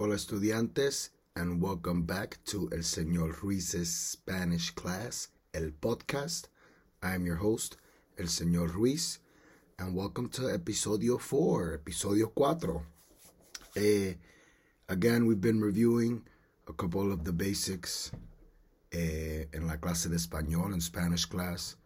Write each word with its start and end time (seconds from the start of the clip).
Hola 0.00 0.14
estudiantes 0.14 1.10
and 1.36 1.60
welcome 1.60 2.04
back 2.04 2.38
to 2.46 2.70
El 2.72 2.78
Señor 2.78 3.42
Ruiz's 3.42 3.94
Spanish 3.94 4.70
class, 4.70 5.28
el 5.52 5.72
podcast. 5.72 6.48
I 7.02 7.14
am 7.14 7.26
your 7.26 7.36
host, 7.36 7.76
El 8.18 8.24
Señor 8.24 8.72
Ruiz, 8.72 9.18
and 9.78 9.94
welcome 9.94 10.30
to 10.30 10.54
episodio 10.54 11.20
4, 11.20 11.82
episodio 11.84 12.32
4. 12.34 12.82
Eh, 13.76 14.14
again, 14.88 15.26
we've 15.26 15.42
been 15.42 15.60
reviewing 15.60 16.22
a 16.66 16.72
couple 16.72 17.12
of 17.12 17.24
the 17.24 17.32
basics 17.34 18.10
eh, 18.92 19.44
en 19.52 19.66
la 19.66 19.76
clase 19.76 20.08
de 20.08 20.16
español 20.16 20.72
and 20.72 20.82
Spanish 20.82 21.26
class 21.26 21.76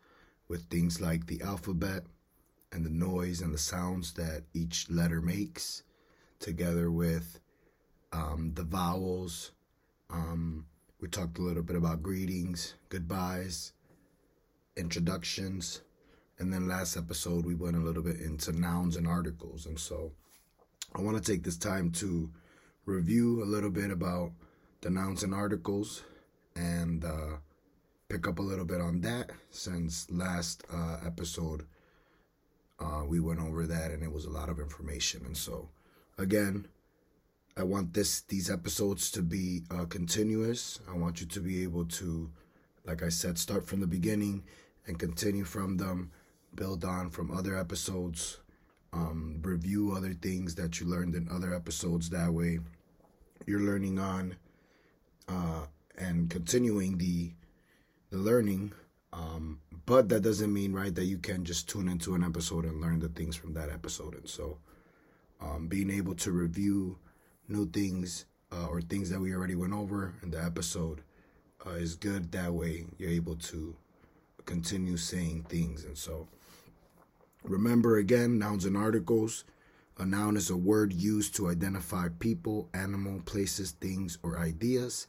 with 0.46 0.62
things 0.70 1.00
like 1.00 1.26
the 1.26 1.42
alphabet 1.42 2.04
and 2.70 2.86
the 2.86 2.90
noise 2.90 3.40
and 3.40 3.52
the 3.52 3.58
sounds 3.58 4.12
that 4.12 4.44
each 4.54 4.88
letter 4.88 5.20
makes, 5.20 5.82
together 6.38 6.92
with 6.92 7.40
um, 8.14 8.52
the 8.54 8.62
vowels. 8.62 9.52
Um, 10.10 10.66
we 11.00 11.08
talked 11.08 11.38
a 11.38 11.42
little 11.42 11.62
bit 11.62 11.76
about 11.76 12.02
greetings, 12.02 12.74
goodbyes, 12.88 13.72
introductions, 14.76 15.82
and 16.38 16.52
then 16.52 16.68
last 16.68 16.96
episode 16.96 17.44
we 17.44 17.54
went 17.54 17.76
a 17.76 17.80
little 17.80 18.02
bit 18.02 18.20
into 18.20 18.52
nouns 18.52 18.96
and 18.96 19.06
articles. 19.06 19.66
And 19.66 19.78
so 19.78 20.12
I 20.94 21.00
want 21.00 21.22
to 21.22 21.32
take 21.32 21.42
this 21.42 21.56
time 21.56 21.90
to 21.92 22.30
review 22.86 23.42
a 23.42 23.44
little 23.44 23.70
bit 23.70 23.90
about 23.90 24.32
the 24.80 24.90
nouns 24.90 25.22
and 25.22 25.34
articles 25.34 26.04
and 26.54 27.04
uh, 27.04 27.36
pick 28.08 28.28
up 28.28 28.38
a 28.38 28.42
little 28.42 28.64
bit 28.64 28.80
on 28.80 29.00
that 29.00 29.30
since 29.50 30.06
last 30.10 30.64
uh, 30.72 30.98
episode 31.04 31.66
uh, 32.78 33.02
we 33.06 33.20
went 33.20 33.40
over 33.40 33.66
that 33.66 33.90
and 33.90 34.02
it 34.02 34.12
was 34.12 34.24
a 34.24 34.30
lot 34.30 34.48
of 34.48 34.58
information. 34.58 35.22
And 35.24 35.36
so, 35.36 35.68
again, 36.18 36.66
I 37.56 37.62
want 37.62 37.94
this 37.94 38.22
these 38.22 38.50
episodes 38.50 39.10
to 39.12 39.22
be 39.22 39.62
uh, 39.70 39.84
continuous. 39.84 40.80
I 40.90 40.96
want 40.96 41.20
you 41.20 41.26
to 41.28 41.40
be 41.40 41.62
able 41.62 41.84
to, 41.84 42.30
like 42.84 43.02
I 43.02 43.08
said, 43.08 43.38
start 43.38 43.64
from 43.66 43.80
the 43.80 43.86
beginning 43.86 44.42
and 44.86 44.98
continue 44.98 45.44
from 45.44 45.76
them, 45.76 46.10
build 46.54 46.84
on 46.84 47.10
from 47.10 47.30
other 47.30 47.56
episodes, 47.56 48.40
um, 48.92 49.38
review 49.42 49.92
other 49.96 50.14
things 50.14 50.56
that 50.56 50.80
you 50.80 50.86
learned 50.86 51.14
in 51.14 51.28
other 51.30 51.54
episodes. 51.54 52.10
That 52.10 52.32
way, 52.32 52.58
you're 53.46 53.60
learning 53.60 54.00
on 54.00 54.36
uh, 55.28 55.66
and 55.96 56.28
continuing 56.28 56.98
the 56.98 57.34
the 58.10 58.18
learning. 58.18 58.72
Um, 59.12 59.60
but 59.86 60.08
that 60.08 60.22
doesn't 60.22 60.52
mean 60.52 60.72
right 60.72 60.92
that 60.92 61.04
you 61.04 61.18
can 61.18 61.44
just 61.44 61.68
tune 61.68 61.88
into 61.88 62.16
an 62.16 62.24
episode 62.24 62.64
and 62.64 62.80
learn 62.80 62.98
the 62.98 63.08
things 63.08 63.36
from 63.36 63.54
that 63.54 63.70
episode. 63.70 64.14
And 64.14 64.28
so, 64.28 64.58
um, 65.40 65.68
being 65.68 65.88
able 65.88 66.16
to 66.16 66.32
review 66.32 66.98
new 67.48 67.66
things 67.66 68.26
uh, 68.52 68.66
or 68.66 68.80
things 68.80 69.10
that 69.10 69.20
we 69.20 69.34
already 69.34 69.54
went 69.54 69.72
over 69.72 70.14
in 70.22 70.30
the 70.30 70.42
episode 70.42 71.02
uh, 71.66 71.70
is 71.70 71.96
good. 71.96 72.32
That 72.32 72.52
way, 72.52 72.86
you're 72.98 73.10
able 73.10 73.36
to 73.36 73.76
continue 74.46 74.96
saying 74.96 75.46
things. 75.48 75.84
And 75.84 75.96
so, 75.96 76.28
remember 77.42 77.98
again, 77.98 78.38
nouns 78.38 78.64
and 78.64 78.76
articles. 78.76 79.44
A 79.98 80.04
noun 80.04 80.36
is 80.36 80.50
a 80.50 80.56
word 80.56 80.92
used 80.92 81.36
to 81.36 81.48
identify 81.48 82.08
people, 82.18 82.68
animal, 82.74 83.20
places, 83.24 83.72
things, 83.72 84.18
or 84.22 84.38
ideas. 84.38 85.06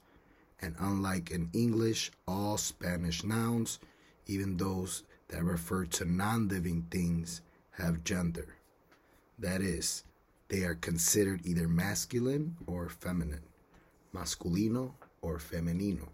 And 0.61 0.75
unlike 0.79 1.31
in 1.31 1.49
English, 1.53 2.11
all 2.27 2.57
Spanish 2.57 3.23
nouns, 3.23 3.79
even 4.27 4.57
those 4.57 5.03
that 5.29 5.43
refer 5.43 5.85
to 5.85 6.05
non 6.05 6.47
living 6.47 6.85
things, 6.91 7.41
have 7.71 8.03
gender. 8.03 8.55
That 9.39 9.61
is, 9.61 10.03
they 10.47 10.63
are 10.63 10.75
considered 10.75 11.45
either 11.45 11.67
masculine 11.67 12.55
or 12.67 12.89
feminine, 12.89 13.43
masculino 14.13 14.93
or 15.21 15.37
femenino. 15.37 16.07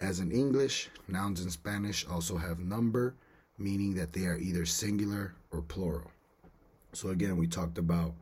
As 0.00 0.20
in 0.20 0.30
English, 0.30 0.90
nouns 1.08 1.42
in 1.42 1.50
Spanish 1.50 2.06
also 2.06 2.36
have 2.36 2.58
number, 2.58 3.14
meaning 3.58 3.94
that 3.94 4.12
they 4.12 4.26
are 4.26 4.38
either 4.38 4.66
singular 4.66 5.34
or 5.50 5.62
plural. 5.62 6.10
So 6.92 7.10
again, 7.10 7.36
we 7.36 7.46
talked 7.46 7.78
about 7.78 8.14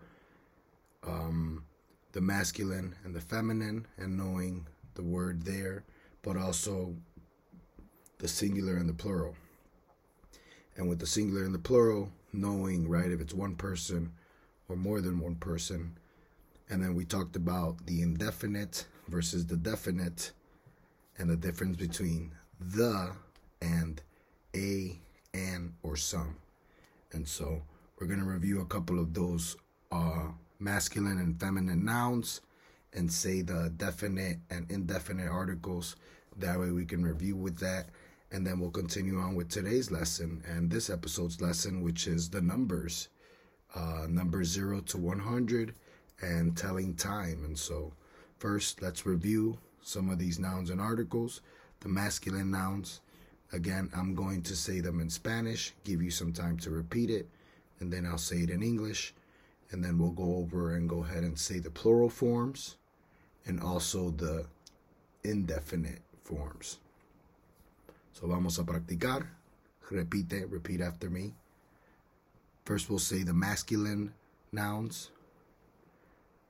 um, 1.06 1.64
the 2.12 2.20
masculine 2.20 2.94
and 3.04 3.14
the 3.14 3.20
feminine 3.20 3.86
and 3.96 4.16
knowing 4.16 4.66
the 4.94 5.02
word 5.02 5.42
there, 5.42 5.84
but 6.22 6.36
also 6.36 6.94
the 8.18 8.28
singular 8.28 8.76
and 8.76 8.88
the 8.88 8.94
plural. 8.94 9.34
And 10.76 10.88
with 10.88 10.98
the 10.98 11.06
singular 11.06 11.44
and 11.44 11.54
the 11.54 11.58
plural, 11.58 12.10
knowing, 12.32 12.88
right, 12.88 13.10
if 13.10 13.20
it's 13.20 13.34
one 13.34 13.54
person 13.54 14.12
or 14.68 14.76
more 14.76 15.00
than 15.00 15.20
one 15.20 15.36
person. 15.36 15.96
And 16.68 16.82
then 16.82 16.94
we 16.94 17.04
talked 17.04 17.36
about 17.36 17.86
the 17.86 18.02
indefinite 18.02 18.86
versus 19.08 19.46
the 19.46 19.56
definite 19.56 20.32
and 21.18 21.28
the 21.28 21.36
difference 21.36 21.76
between 21.76 22.32
the 22.58 23.10
and 23.60 24.00
a, 24.54 24.98
and, 25.32 25.74
or 25.82 25.96
some. 25.96 26.36
And 27.12 27.26
so 27.26 27.62
we're 27.98 28.06
going 28.06 28.20
to 28.20 28.24
review 28.24 28.60
a 28.60 28.66
couple 28.66 28.98
of 28.98 29.14
those 29.14 29.56
uh, 29.92 30.28
masculine 30.58 31.18
and 31.18 31.38
feminine 31.38 31.84
nouns 31.84 32.40
and 32.92 33.12
say 33.12 33.42
the 33.42 33.72
definite 33.76 34.38
and 34.50 34.70
indefinite 34.70 35.28
articles. 35.28 35.96
That 36.38 36.58
way 36.58 36.70
we 36.70 36.84
can 36.84 37.04
review 37.04 37.36
with 37.36 37.58
that. 37.58 37.88
And 38.32 38.46
then 38.46 38.58
we'll 38.58 38.70
continue 38.70 39.20
on 39.20 39.36
with 39.36 39.48
today's 39.48 39.90
lesson 39.90 40.42
and 40.48 40.70
this 40.70 40.90
episode's 40.90 41.40
lesson, 41.40 41.82
which 41.82 42.06
is 42.06 42.30
the 42.30 42.40
numbers 42.40 43.08
uh, 43.74 44.06
number 44.08 44.44
0 44.44 44.80
to 44.80 44.98
100 44.98 45.74
and 46.20 46.56
telling 46.56 46.94
time. 46.94 47.44
And 47.44 47.58
so, 47.58 47.92
first, 48.38 48.82
let's 48.82 49.06
review 49.06 49.58
some 49.82 50.10
of 50.10 50.18
these 50.18 50.38
nouns 50.38 50.70
and 50.70 50.80
articles. 50.80 51.40
The 51.80 51.88
masculine 51.88 52.50
nouns, 52.50 53.00
again, 53.52 53.90
I'm 53.94 54.14
going 54.14 54.42
to 54.42 54.56
say 54.56 54.80
them 54.80 55.00
in 55.00 55.10
Spanish, 55.10 55.72
give 55.84 56.02
you 56.02 56.10
some 56.10 56.32
time 56.32 56.56
to 56.58 56.70
repeat 56.70 57.10
it, 57.10 57.28
and 57.80 57.92
then 57.92 58.06
I'll 58.06 58.18
say 58.18 58.38
it 58.38 58.50
in 58.50 58.62
English. 58.62 59.14
And 59.70 59.82
then 59.82 59.98
we'll 59.98 60.10
go 60.10 60.36
over 60.36 60.74
and 60.74 60.88
go 60.88 61.02
ahead 61.02 61.24
and 61.24 61.38
say 61.38 61.58
the 61.58 61.70
plural 61.70 62.08
forms 62.08 62.76
and 63.46 63.60
also 63.60 64.10
the 64.10 64.46
indefinite 65.24 66.00
forms. 66.22 66.78
So 68.12 68.28
vamos 68.28 68.58
a 68.58 68.62
practicar. 68.62 69.26
Repite, 69.90 70.50
repeat 70.50 70.80
after 70.80 71.10
me. 71.10 71.34
First, 72.64 72.88
we'll 72.88 72.98
say 72.98 73.22
the 73.22 73.34
masculine 73.34 74.14
nouns. 74.50 75.10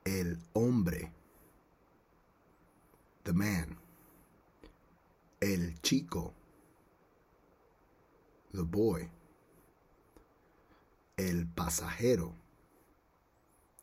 El 0.06 0.36
hombre. 0.54 1.10
The 3.24 3.32
man. 3.32 3.76
El 5.42 5.72
chico. 5.82 6.32
The 8.52 8.62
boy. 8.62 9.08
El 11.18 11.46
pasajero. 11.56 12.32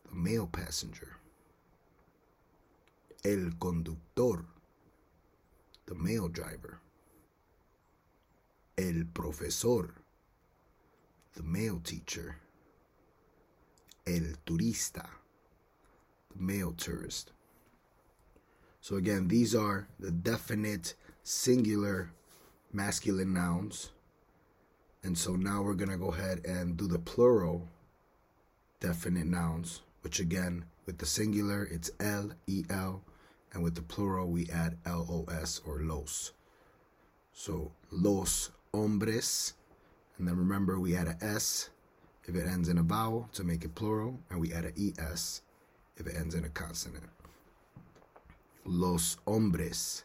The 0.09 0.15
male 0.15 0.47
passenger. 0.47 1.17
El 3.25 3.51
conductor. 3.59 4.45
The 5.85 5.95
male 5.95 6.29
driver. 6.29 6.79
El 8.77 9.03
profesor 9.13 10.00
the 11.35 11.43
male 11.43 11.79
teacher, 11.83 12.37
el 14.07 14.35
turista, 14.45 15.07
the 16.35 16.41
male 16.41 16.73
tourist. 16.73 17.31
So 18.81 18.95
again, 18.95 19.27
these 19.27 19.53
are 19.55 19.87
the 19.99 20.11
definite 20.11 20.95
singular 21.23 22.11
masculine 22.73 23.33
nouns. 23.33 23.91
And 25.03 25.17
so 25.17 25.35
now 25.35 25.61
we're 25.61 25.75
going 25.75 25.91
to 25.91 25.97
go 25.97 26.11
ahead 26.11 26.41
and 26.45 26.77
do 26.77 26.87
the 26.87 26.99
plural 26.99 27.67
definite 28.79 29.27
nouns, 29.27 29.81
which 30.01 30.19
again, 30.19 30.65
with 30.85 30.97
the 30.97 31.05
singular, 31.05 31.63
it's 31.71 31.91
L, 31.99 32.31
E, 32.47 32.65
L, 32.69 33.03
and 33.53 33.63
with 33.63 33.75
the 33.75 33.81
plural, 33.81 34.27
we 34.27 34.49
add 34.49 34.77
L, 34.85 35.05
O, 35.09 35.31
S, 35.31 35.61
or 35.65 35.81
los. 35.81 36.31
So, 37.33 37.71
los 37.91 38.49
hombres, 38.73 39.53
and 40.21 40.27
then 40.27 40.37
remember, 40.37 40.79
we 40.79 40.95
add 40.95 41.07
a 41.07 41.17
S 41.19 41.71
if 42.25 42.35
it 42.35 42.47
ends 42.47 42.69
in 42.69 42.77
a 42.77 42.83
vowel 42.83 43.27
to 43.33 43.43
make 43.43 43.65
it 43.65 43.73
plural, 43.73 44.19
and 44.29 44.39
we 44.39 44.53
add 44.53 44.65
a 44.65 44.79
ES 44.79 45.41
if 45.97 46.05
it 46.05 46.15
ends 46.15 46.35
in 46.35 46.45
a 46.45 46.49
consonant. 46.49 47.09
Los 48.63 49.17
hombres, 49.25 50.03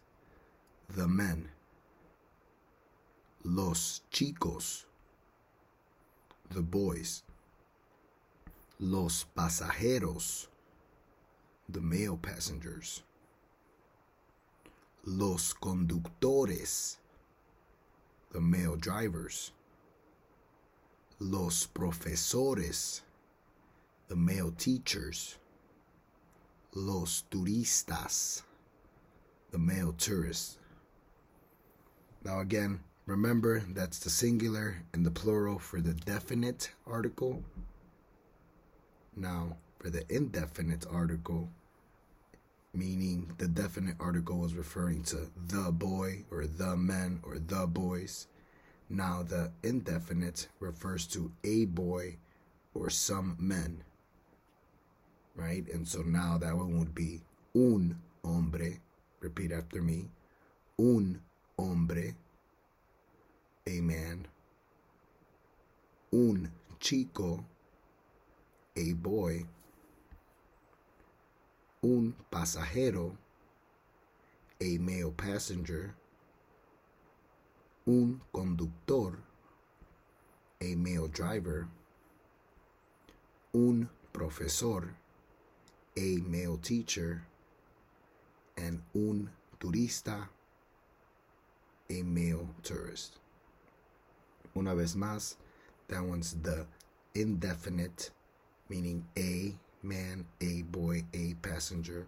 the 0.89 1.07
men. 1.07 1.51
Los 3.45 4.01
chicos, 4.11 4.87
the 6.49 6.63
boys. 6.63 7.23
Los 8.79 9.27
pasajeros, 9.37 10.47
the 11.69 11.83
male 11.83 12.17
passengers. 12.17 13.03
Los 15.05 15.53
conductores, 15.53 16.97
the 18.33 18.41
male 18.41 18.77
drivers 18.77 19.53
los 21.19 21.67
profesores, 21.67 23.03
the 24.09 24.17
male 24.17 24.53
teachers, 24.53 25.39
los 26.75 27.25
turistas, 27.31 28.43
the 29.51 29.59
male 29.59 29.93
tourists. 29.93 30.59
Now, 32.25 32.41
again, 32.41 32.81
remember 33.07 33.61
that's 33.61 33.99
the 33.99 34.11
singular 34.11 34.83
and 34.93 35.07
the 35.07 35.11
plural 35.11 35.59
for 35.59 35.81
the 35.81 35.95
definite 35.95 36.71
article. 36.87 37.43
Now, 39.17 39.57
for 39.79 39.91
the 39.91 40.05
indefinite 40.15 40.85
article, 40.91 41.49
meaning 42.75 43.33
the 43.39 43.49
definite 43.49 43.97
article 43.99 44.37
was 44.39 44.55
referring 44.55 45.03
to 45.05 45.31
the 45.49 45.73
boy 45.73 46.25
or 46.31 46.47
the 46.47 46.77
men 46.77 47.21
or 47.23 47.39
the 47.39 47.67
boys. 47.67 48.27
Now, 48.89 49.23
the 49.23 49.51
indefinite 49.63 50.49
refers 50.61 51.07
to 51.09 51.33
a 51.45 51.65
boy 51.67 52.17
or 52.75 52.91
some 52.91 53.37
men. 53.39 53.83
Right? 55.35 55.67
And 55.73 55.87
so 55.87 56.03
now 56.03 56.39
that 56.39 56.57
one 56.57 56.79
would 56.79 56.95
be 56.95 57.21
un 57.55 57.99
hombre. 58.25 58.79
Repeat 59.21 59.53
after 59.53 59.83
me. 59.83 60.09
Un 60.79 61.21
hombre. 61.59 62.15
A 63.67 63.81
man. 63.81 64.27
Un 66.13 66.51
chico. 66.81 67.45
A 68.77 68.93
boy 68.93 69.47
un 71.87 72.15
pasajero, 72.31 73.17
a 74.61 74.79
male 74.79 75.13
passenger, 75.13 75.95
un 77.87 78.21
conductor, 78.33 79.19
a 80.61 80.75
male 80.75 81.09
driver, 81.09 81.69
un 83.55 83.89
profesor, 84.13 84.95
a 85.97 86.19
male 86.27 86.59
teacher, 86.59 87.23
and 88.57 88.83
un 88.95 89.31
turista, 89.61 90.29
a 91.89 92.03
male 92.03 92.49
tourist. 92.63 93.19
Una 94.57 94.75
vez 94.75 94.97
más, 94.97 95.37
that 95.89 96.03
one's 96.03 96.35
the 96.43 96.67
indefinite, 97.15 98.11
meaning 98.69 99.05
a 99.17 99.55
man, 99.83 100.25
a 100.41 100.63
boy, 100.63 101.05
a 101.15 101.35
passenger. 101.43 102.07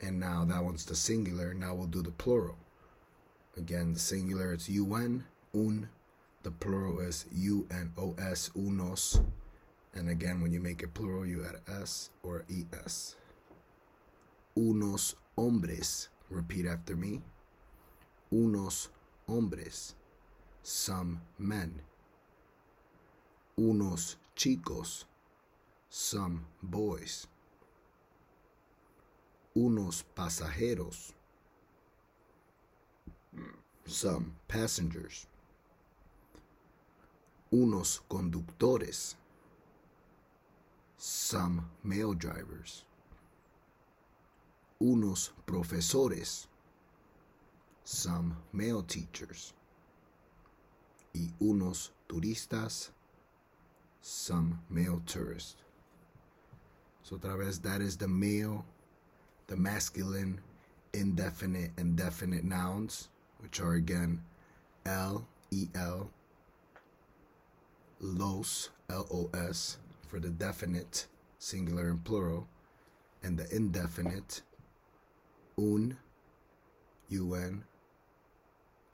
And 0.00 0.18
now 0.18 0.44
that 0.46 0.64
one's 0.64 0.84
the 0.84 0.96
singular. 0.96 1.54
Now 1.54 1.74
we'll 1.74 1.86
do 1.86 2.02
the 2.02 2.10
plural. 2.10 2.56
Again, 3.56 3.92
the 3.92 3.98
singular 3.98 4.52
it's 4.52 4.68
un, 4.68 5.24
un. 5.54 5.88
The 6.42 6.50
plural 6.50 7.00
is 7.00 7.26
unos, 7.32 8.50
unos. 8.56 9.22
And 9.94 10.10
again, 10.10 10.40
when 10.40 10.52
you 10.52 10.60
make 10.60 10.82
it 10.82 10.92
plural, 10.92 11.24
you 11.24 11.44
add 11.44 11.60
s 11.80 12.10
or 12.22 12.44
es. 12.84 13.16
Unos 14.56 15.14
hombres. 15.36 16.08
Repeat 16.30 16.66
after 16.66 16.96
me. 16.96 17.22
Unos 18.32 18.88
hombres. 19.28 19.94
Some 20.62 21.20
men. 21.38 21.80
Unos 23.58 24.16
chicos 24.36 25.04
some 25.94 26.44
boys, 26.60 27.28
unos 29.54 30.02
pasajeros, 30.02 31.14
some 33.86 34.34
passengers, 34.48 35.26
unos 37.52 38.00
conductores, 38.08 39.14
some 40.96 41.68
male 41.82 42.14
drivers, 42.14 42.84
unos 44.80 45.30
profesores, 45.46 46.46
some 47.84 48.36
male 48.52 48.82
teachers, 48.82 49.52
y 51.14 51.30
unos 51.40 51.90
turistas, 52.08 52.90
some 54.00 54.58
male 54.68 55.00
tourists. 55.06 55.62
So 57.02 57.16
otra 57.16 57.38
vez, 57.38 57.60
that 57.60 57.80
is 57.82 57.96
the 57.96 58.08
male, 58.08 58.64
the 59.46 59.56
masculine, 59.56 60.40
indefinite, 60.94 61.70
and 61.76 61.96
definite 61.96 62.44
nouns, 62.44 63.08
which 63.44 63.60
are 63.60 63.74
again 63.74 64.22
L, 64.86 65.26
E 65.50 65.68
L, 65.74 66.10
los, 68.00 68.70
L 68.88 69.06
O 69.12 69.30
S, 69.38 69.76
for 70.08 70.18
the 70.18 70.30
definite, 70.30 71.06
singular 71.38 71.90
and 71.90 72.02
plural, 72.02 72.48
and 73.22 73.38
the 73.38 73.54
indefinite, 73.54 74.40
un, 75.58 75.96
un, 77.12 77.64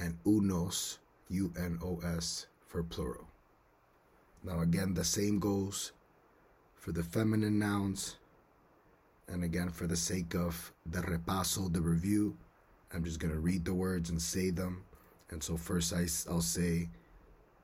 and 0.00 0.18
unos, 0.26 0.98
U 1.28 1.52
N 1.56 1.78
O 1.82 2.00
S, 2.04 2.46
for 2.66 2.82
plural. 2.82 3.28
Now, 4.42 4.60
again, 4.62 4.94
the 4.94 5.04
same 5.04 5.38
goes 5.38 5.92
for 6.74 6.90
the 6.90 7.04
feminine 7.04 7.60
nouns. 7.60 8.16
And 9.28 9.44
again, 9.44 9.68
for 9.70 9.86
the 9.86 9.96
sake 9.96 10.34
of 10.34 10.72
the 10.86 11.02
repaso, 11.02 11.72
the 11.72 11.80
review, 11.80 12.36
I'm 12.92 13.04
just 13.04 13.20
going 13.20 13.32
to 13.32 13.38
read 13.38 13.64
the 13.64 13.74
words 13.74 14.10
and 14.10 14.20
say 14.20 14.50
them. 14.50 14.84
And 15.30 15.42
so, 15.42 15.56
first, 15.56 15.92
I, 15.92 16.06
I'll 16.30 16.40
say 16.40 16.88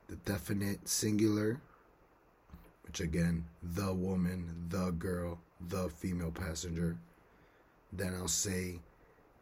the 0.07 0.15
definite 0.17 0.87
singular, 0.87 1.59
which 2.85 3.01
again, 3.01 3.45
the 3.61 3.93
woman, 3.93 4.67
the 4.69 4.91
girl, 4.91 5.39
the 5.69 5.89
female 5.89 6.31
passenger. 6.31 6.97
Then 7.91 8.13
I'll 8.15 8.27
say 8.27 8.79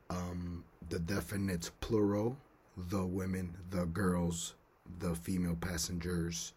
um, 0.09 0.63
the 0.89 0.99
definite 0.99 1.69
plural, 1.81 2.37
the 2.89 3.05
women, 3.05 3.55
the 3.69 3.85
girls, 3.85 4.55
the 4.99 5.15
female 5.15 5.55
passengers, 5.55 6.53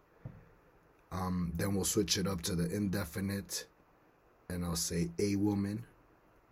um, 1.10 1.52
then 1.56 1.74
we'll 1.74 1.84
switch 1.84 2.18
it 2.18 2.26
up 2.26 2.42
to 2.42 2.54
the 2.54 2.74
indefinite, 2.74 3.66
and 4.50 4.64
I'll 4.64 4.76
say 4.76 5.08
a 5.18 5.36
woman, 5.36 5.84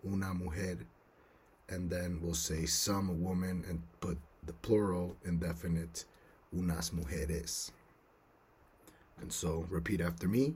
una 0.05 0.33
mujer, 0.33 0.79
and 1.69 1.91
then 1.91 2.19
we'll 2.23 2.35
say 2.35 2.65
some 2.65 3.23
woman 3.23 3.65
and 3.69 3.83
put 4.01 4.19
the 4.45 4.53
plural 4.53 5.17
indefinite, 5.25 6.05
unas 6.55 6.91
mujeres. 6.91 7.73
And 9.21 9.33
so 9.33 9.67
repeat 9.69 10.01
after 10.01 10.29
me. 10.29 10.55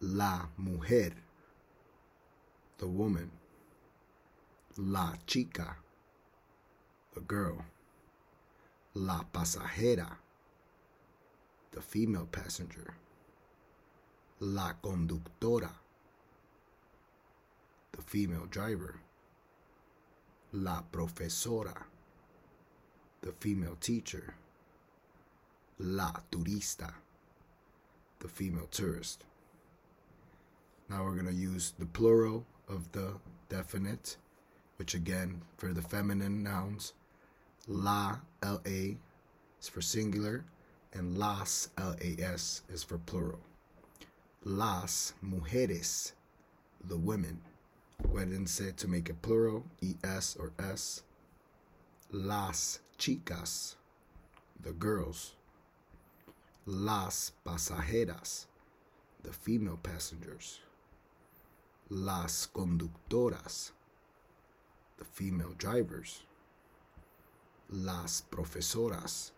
La 0.00 0.46
mujer, 0.56 1.12
the 2.78 2.86
woman. 2.86 3.30
La 4.76 5.14
chica, 5.26 5.76
the 7.14 7.20
girl. 7.20 7.64
La 8.94 9.22
pasajera, 9.32 10.16
the 11.70 11.80
female 11.80 12.26
passenger. 12.30 12.94
La 14.40 14.72
conductora, 14.82 15.70
the 17.92 18.02
female 18.02 18.46
driver. 18.50 19.00
La 20.52 20.82
profesora, 20.90 21.86
the 23.22 23.32
female 23.38 23.76
teacher. 23.80 24.34
La 25.78 26.12
turista, 26.30 26.92
the 28.18 28.28
female 28.28 28.66
tourist. 28.70 29.24
Now 30.88 31.04
we're 31.04 31.14
going 31.14 31.26
to 31.26 31.32
use 31.32 31.72
the 31.78 31.86
plural 31.86 32.44
of 32.68 32.90
the 32.92 33.12
definite, 33.48 34.16
which 34.76 34.94
again, 34.94 35.40
for 35.56 35.72
the 35.72 35.82
feminine 35.82 36.42
nouns, 36.42 36.94
la, 37.68 38.16
la 38.42 38.58
is 38.64 39.68
for 39.68 39.80
singular, 39.80 40.44
and 40.92 41.16
las, 41.16 41.68
las, 41.78 42.62
is 42.68 42.82
for 42.82 42.98
plural. 42.98 43.38
Las 44.44 45.14
mujeres, 45.24 46.12
the 46.88 46.96
women. 46.96 47.40
Go 48.02 48.16
ahead 48.16 48.28
and 48.28 48.48
say 48.48 48.72
to 48.76 48.88
make 48.88 49.08
it 49.08 49.22
plural, 49.22 49.64
es 50.02 50.36
or 50.38 50.52
s. 50.58 51.02
Las 52.10 52.80
chicas, 52.98 53.76
the 54.60 54.72
girls. 54.72 55.34
Las 56.66 57.32
pasajeras, 57.46 58.46
the 59.22 59.32
female 59.32 59.78
passengers. 59.82 60.60
Las 61.88 62.48
conductoras, 62.54 63.72
the 64.98 65.04
female 65.04 65.54
drivers. 65.56 66.22
Las 67.70 68.22
profesoras, 68.30 69.30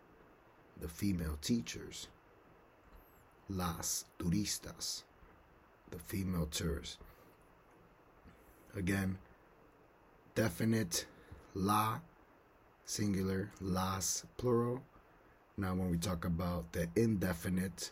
the 0.81 0.89
female 0.89 1.39
teachers. 1.41 2.09
Las 3.49 4.05
turistas, 4.19 5.03
the 5.91 5.99
female 5.99 6.47
tourists. 6.47 6.99
Again, 8.75 9.19
definite 10.35 11.05
la, 11.55 11.99
singular, 12.87 13.51
las, 13.61 14.25
plural. 14.39 14.81
Now, 15.59 15.75
when 15.75 15.91
we 15.91 15.99
talk 15.99 16.25
about 16.25 16.73
the 16.73 16.89
indefinite 16.97 17.91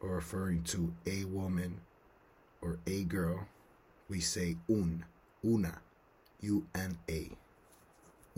or 0.00 0.10
referring 0.10 0.62
to 0.64 0.94
a 1.04 1.24
woman 1.24 1.80
or 2.62 2.78
a 2.86 3.02
girl, 3.02 3.48
we 4.08 4.20
say 4.20 4.56
un, 4.68 5.04
una, 5.44 5.80
U-N-A. 6.40 7.30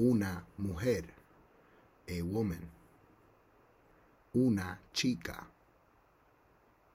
Una 0.01 0.45
mujer, 0.57 1.03
a 2.09 2.23
woman. 2.23 2.71
Una 4.35 4.79
chica, 4.95 5.45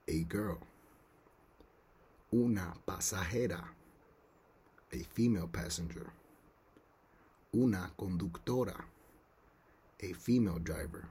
a 0.08 0.22
girl. 0.24 0.58
Una 2.32 2.74
pasajera, 2.84 3.62
a 4.92 5.02
female 5.14 5.48
passenger. 5.48 6.12
Una 7.54 7.90
conductora, 7.96 8.84
a 10.02 10.12
female 10.14 10.58
driver. 10.58 11.08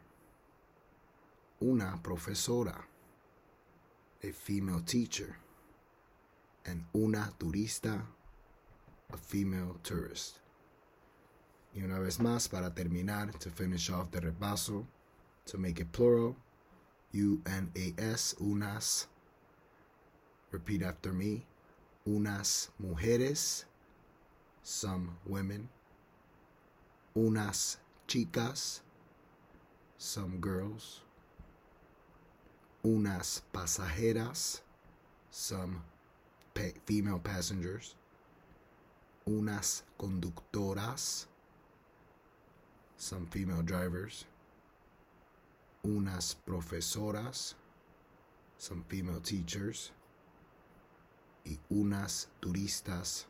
Una 1.61 1.99
profesora, 2.01 2.75
a 4.23 4.31
female 4.31 4.81
teacher. 4.81 5.37
And 6.65 6.83
una 6.93 7.33
turista, 7.39 8.01
a 9.11 9.17
female 9.17 9.79
tourist. 9.83 10.37
Y 11.73 11.83
una 11.83 11.99
vez 11.99 12.19
más, 12.19 12.49
para 12.49 12.69
terminar, 12.73 13.31
to 13.39 13.49
finish 13.49 13.89
off 13.89 14.11
the 14.11 14.19
repaso, 14.19 14.85
to 15.45 15.57
make 15.57 15.79
it 15.79 15.91
plural, 15.91 16.35
U-N-A-S, 17.13 18.35
unas. 18.39 19.07
Repeat 20.51 20.83
after 20.83 21.13
me. 21.13 21.45
Unas 22.05 22.69
mujeres, 22.79 23.65
some 24.63 25.17
women. 25.25 25.69
Unas 27.15 27.77
chicas, 28.07 28.81
some 29.97 30.37
girls. 30.39 31.01
Unas 32.83 33.41
pasajeras, 33.53 34.61
some 35.29 35.83
pa- 36.53 36.77
female 36.85 37.19
passengers. 37.19 37.95
Unas 39.27 39.83
conductoras, 39.99 41.27
some 42.97 43.27
female 43.27 43.61
drivers. 43.61 44.25
Unas 45.85 46.35
profesoras, 46.47 47.53
some 48.57 48.83
female 48.87 49.19
teachers. 49.19 49.91
Y 51.45 51.57
unas 51.71 52.27
turistas, 52.41 53.25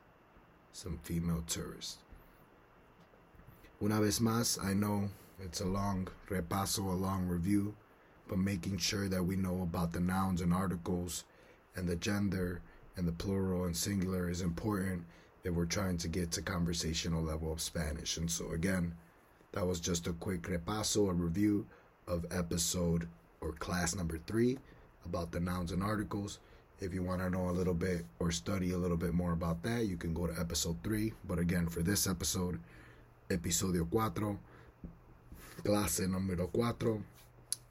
some 0.74 1.00
female 1.04 1.44
tourists. 1.48 1.98
Una 3.82 4.00
vez 4.00 4.20
más, 4.20 4.64
I 4.64 4.74
know 4.74 5.10
it's 5.44 5.62
a 5.62 5.66
long 5.66 6.08
repaso, 6.30 6.80
a 6.80 6.96
long 6.96 7.28
review, 7.28 7.74
but 8.28 8.38
making 8.38 8.78
sure 8.78 9.08
that 9.10 9.24
we 9.24 9.36
know 9.36 9.64
about 9.64 9.92
the 9.92 10.00
nouns 10.00 10.42
and 10.42 10.54
articles 10.54 11.24
and 11.76 11.88
the 11.88 11.96
gender 11.96 12.62
and 12.96 13.08
the 13.08 13.12
plural 13.12 13.66
and 13.66 13.76
singular 13.76 14.30
is 14.30 14.42
important 14.42 15.04
if 15.44 15.54
we're 15.54 15.66
trying 15.66 15.98
to 15.98 16.08
get 16.08 16.32
to 16.32 16.42
conversational 16.42 17.24
level 17.24 17.52
of 17.52 17.62
Spanish. 17.62 18.18
And 18.18 18.30
so, 18.30 18.52
again, 18.52 18.94
that 19.54 19.66
was 19.66 19.80
just 19.80 20.08
a 20.08 20.14
quick 20.14 20.44
repaso, 20.44 21.10
a 21.10 21.14
review 21.14 21.66
of 22.08 22.26
episode 22.32 23.08
or 23.42 23.54
class 23.54 23.96
number 23.96 24.20
three 24.28 24.60
about 25.06 25.32
the 25.32 25.40
nouns 25.40 25.72
and 25.72 25.82
articles. 25.82 26.40
If 26.82 26.96
you 26.96 27.04
want 27.04 27.22
to 27.22 27.30
know 27.30 27.48
a 27.48 27.54
little 27.54 27.76
bit 27.76 28.06
or 28.18 28.32
study 28.32 28.72
a 28.72 28.78
little 28.78 28.98
bit 28.98 29.14
more 29.14 29.34
about 29.34 29.62
that, 29.62 29.86
you 29.86 29.98
can 29.98 30.16
go 30.16 30.26
to 30.26 30.40
episode 30.40 30.78
three. 30.84 31.14
But 31.28 31.38
again, 31.38 31.68
for 31.68 31.84
this 31.84 32.08
episode, 32.08 32.60
episodio 33.30 33.88
cuatro, 33.88 34.40
clase 35.64 36.08
número 36.08 36.50
cuatro, 36.50 37.04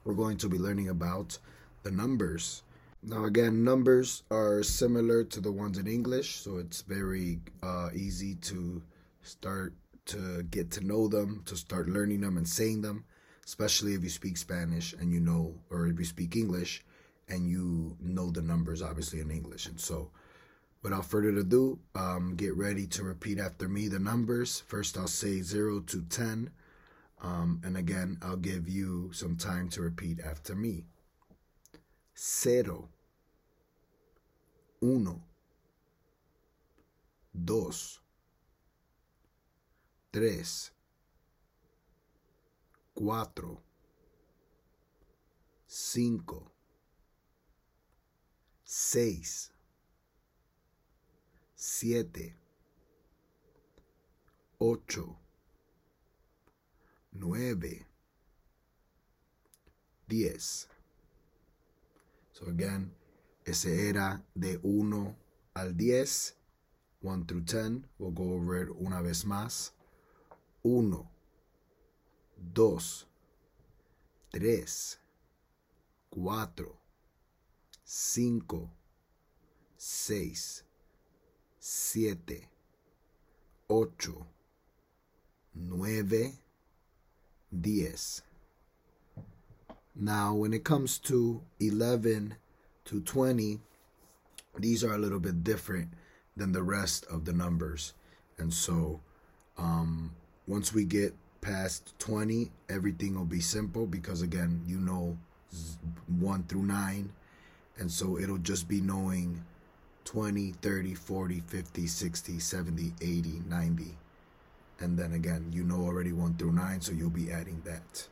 we're 0.05 0.13
going 0.13 0.37
to 0.37 0.47
be 0.47 0.57
learning 0.57 0.87
about 0.87 1.37
the 1.83 1.91
numbers. 1.91 2.63
Now, 3.03 3.25
again, 3.25 3.65
numbers 3.65 4.23
are 4.31 4.63
similar 4.63 5.25
to 5.25 5.41
the 5.41 5.51
ones 5.51 5.77
in 5.77 5.87
English, 5.87 6.37
so 6.37 6.57
it's 6.57 6.81
very 6.81 7.41
uh, 7.61 7.89
easy 7.93 8.35
to 8.35 8.81
start 9.23 9.73
to 10.05 10.43
get 10.43 10.71
to 10.71 10.87
know 10.87 11.09
them, 11.09 11.43
to 11.47 11.57
start 11.57 11.89
learning 11.89 12.21
them 12.21 12.37
and 12.37 12.47
saying 12.47 12.81
them, 12.81 13.03
especially 13.45 13.93
if 13.93 14.03
you 14.03 14.09
speak 14.09 14.37
Spanish 14.37 14.93
and 14.93 15.11
you 15.11 15.19
know, 15.19 15.53
or 15.69 15.87
if 15.87 15.99
you 15.99 16.05
speak 16.05 16.37
English 16.37 16.81
and 17.31 17.49
you 17.49 17.95
know 17.99 18.29
the 18.29 18.41
numbers, 18.41 18.81
obviously, 18.81 19.21
in 19.21 19.31
English. 19.31 19.65
And 19.65 19.79
so, 19.79 20.11
without 20.83 21.05
further 21.05 21.29
ado, 21.29 21.79
um, 21.95 22.35
get 22.35 22.55
ready 22.55 22.85
to 22.87 23.03
repeat 23.03 23.39
after 23.39 23.69
me 23.69 23.87
the 23.87 23.99
numbers. 23.99 24.59
First, 24.67 24.97
I'll 24.97 25.07
say 25.07 25.41
0 25.41 25.81
to 25.81 26.01
10. 26.01 26.51
Um, 27.23 27.61
and 27.63 27.77
again, 27.77 28.17
I'll 28.21 28.35
give 28.35 28.67
you 28.67 29.11
some 29.13 29.37
time 29.37 29.69
to 29.69 29.81
repeat 29.81 30.19
after 30.19 30.55
me. 30.55 30.85
Cero, 32.15 32.89
uno, 34.81 35.21
dos, 37.33 37.99
tres, 40.11 40.71
cuatro, 42.95 43.57
cinco, 45.67 46.51
seis, 48.73 49.51
siete, 51.55 52.37
ocho, 54.59 55.17
nueve, 57.11 57.85
diez. 60.07 60.69
So 62.31 62.45
again, 62.47 62.93
ese 63.45 63.89
era 63.89 64.23
de 64.33 64.57
1 64.63 65.17
al 65.53 65.73
10, 65.73 66.37
1 67.01 67.25
through 67.25 67.41
10. 67.41 67.85
We'll 67.99 68.11
go 68.11 68.35
over 68.35 68.55
it 68.55 68.69
una 68.79 69.01
vez 69.01 69.25
más. 69.25 69.71
1, 70.63 71.09
2, 72.53 73.05
3, 74.31 74.97
4, 76.09 76.80
5, 77.93 78.69
6, 79.77 80.63
7, 81.59 82.21
8, 83.69 83.87
9, 85.55 86.33
10. 87.61 87.93
Now, 89.93 90.33
when 90.33 90.53
it 90.53 90.63
comes 90.63 90.99
to 90.99 91.41
11 91.59 92.35
to 92.85 93.01
20, 93.01 93.59
these 94.57 94.85
are 94.85 94.93
a 94.93 94.97
little 94.97 95.19
bit 95.19 95.43
different 95.43 95.89
than 96.37 96.53
the 96.53 96.63
rest 96.63 97.05
of 97.07 97.25
the 97.25 97.33
numbers. 97.33 97.93
And 98.37 98.53
so, 98.53 99.01
um, 99.57 100.15
once 100.47 100.73
we 100.73 100.85
get 100.85 101.13
past 101.41 101.93
20, 101.99 102.51
everything 102.69 103.15
will 103.15 103.25
be 103.25 103.41
simple 103.41 103.85
because, 103.85 104.21
again, 104.21 104.63
you 104.65 104.79
know 104.79 105.17
1 106.07 106.43
through 106.43 106.63
9. 106.63 107.11
And 107.81 107.91
so 107.91 108.19
it'll 108.19 108.37
just 108.37 108.67
be 108.67 108.79
knowing 108.79 109.43
20, 110.05 110.51
30, 110.61 110.93
40, 110.93 111.39
50, 111.39 111.87
60, 111.87 112.39
70, 112.39 112.93
80, 113.01 113.41
90. 113.49 113.97
And 114.81 114.99
then 114.99 115.13
again, 115.13 115.49
you 115.51 115.63
know 115.63 115.81
already 115.81 116.11
1 116.11 116.35
through 116.35 116.51
9, 116.51 116.81
so 116.81 116.91
you'll 116.91 117.09
be 117.09 117.31
adding 117.31 117.59
that. 117.65 118.07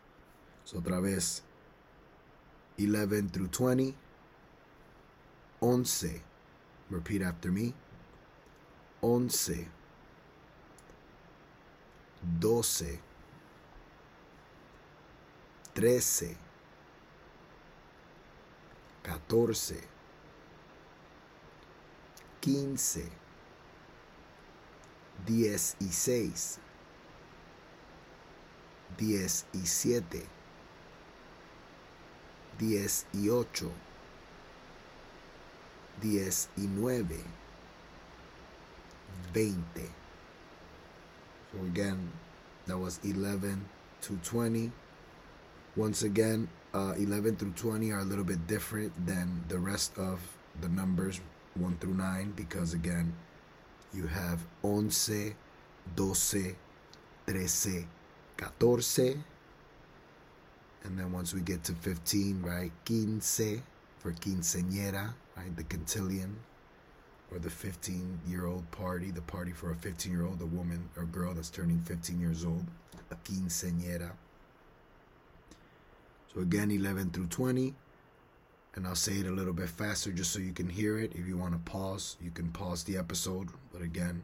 So 0.65 0.79
otra 0.79 1.03
vez, 1.03 1.43
11 2.79 3.29
through 3.29 3.49
20, 3.49 3.93
11. 5.61 6.21
Repeat 6.89 7.21
after 7.21 7.51
me. 7.51 7.75
11, 9.03 9.67
12, 12.39 12.97
13, 15.75 16.48
14, 19.27 19.77
15, 22.41 22.77
16, 22.77 23.09
17, 29.65 30.21
18, 36.01 36.47
19, 36.83 37.23
20. 39.33 39.55
So 41.51 41.59
again, 41.65 42.11
that 42.67 42.77
was 42.77 42.99
11 43.03 43.65
to 44.01 44.19
20. 44.23 44.71
Once 45.75 46.03
again, 46.03 46.47
uh, 46.73 46.93
11 46.97 47.35
through 47.37 47.51
20 47.51 47.91
are 47.91 47.99
a 47.99 48.03
little 48.03 48.23
bit 48.23 48.45
different 48.47 48.93
than 49.05 49.43
the 49.47 49.57
rest 49.57 49.97
of 49.97 50.19
the 50.61 50.69
numbers 50.69 51.19
1 51.55 51.77
through 51.79 51.95
9 51.95 52.33
because 52.35 52.73
again, 52.73 53.13
you 53.93 54.07
have 54.07 54.39
once, 54.61 55.09
doce, 55.95 56.55
trece, 57.27 57.85
catorce, 58.37 59.17
and 60.83 60.97
then 60.97 61.11
once 61.11 61.33
we 61.33 61.41
get 61.41 61.63
to 61.63 61.73
15, 61.73 62.41
right, 62.41 62.71
quince 62.85 63.41
for 63.99 64.13
quinceañera, 64.13 65.13
right, 65.35 65.55
the 65.55 65.63
quintillion. 65.63 66.35
or 67.31 67.39
the 67.39 67.49
15 67.49 68.21
year 68.27 68.47
old 68.47 68.69
party, 68.71 69.11
the 69.11 69.21
party 69.21 69.51
for 69.51 69.71
a 69.71 69.75
15 69.75 70.11
year 70.11 70.25
old, 70.25 70.41
a 70.41 70.45
woman 70.45 70.89
or 70.97 71.05
girl 71.05 71.33
that's 71.33 71.49
turning 71.49 71.79
15 71.81 72.19
years 72.19 72.45
old, 72.45 72.65
a 73.11 73.15
quinceañera. 73.15 74.11
So 76.33 76.41
again, 76.41 76.71
11 76.71 77.11
through 77.11 77.27
20. 77.27 77.73
And 78.75 78.87
I'll 78.87 78.95
say 78.95 79.13
it 79.13 79.25
a 79.25 79.31
little 79.31 79.53
bit 79.53 79.69
faster 79.69 80.11
just 80.11 80.31
so 80.31 80.39
you 80.39 80.53
can 80.53 80.69
hear 80.69 80.99
it. 80.99 81.13
If 81.15 81.27
you 81.27 81.37
want 81.37 81.53
to 81.53 81.71
pause, 81.71 82.17
you 82.21 82.31
can 82.31 82.49
pause 82.51 82.83
the 82.83 82.97
episode. 82.97 83.49
But 83.73 83.81
again, 83.81 84.21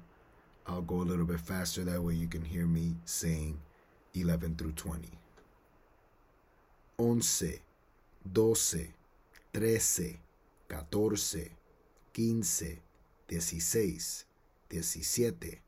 I'll 0.67 0.81
go 0.81 0.95
a 0.95 1.09
little 1.09 1.25
bit 1.25 1.39
faster. 1.39 1.83
That 1.83 2.01
way 2.01 2.13
you 2.13 2.27
can 2.27 2.45
hear 2.45 2.65
me 2.65 2.95
saying 3.05 3.59
11 4.13 4.55
through 4.55 4.73
20. 4.73 5.09
Once, 6.97 7.43
doce, 8.31 8.93
trece, 9.51 10.17
catorce, 10.69 11.51
quince, 12.13 12.79
dieciséis, 13.27 14.25
diecisiete, 14.69 15.61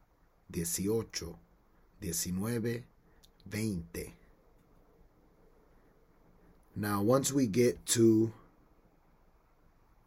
dieciocho, 0.50 1.36
diecinueve, 2.00 2.86
veinte. 3.46 4.17
Now, 6.80 7.02
once 7.02 7.34
we 7.34 7.48
get 7.48 7.84
to 7.88 8.32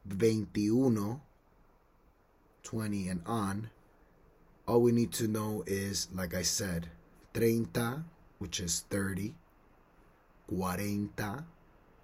21, 0.08 1.20
20 2.62 3.08
and 3.08 3.22
on, 3.26 3.70
all 4.68 4.80
we 4.80 4.92
need 4.92 5.10
to 5.14 5.26
know 5.26 5.64
is, 5.66 6.06
like 6.14 6.32
I 6.32 6.42
said, 6.42 6.88
30, 7.34 7.66
which 8.38 8.60
is 8.60 8.84
30, 8.88 9.34
40, 10.48 11.08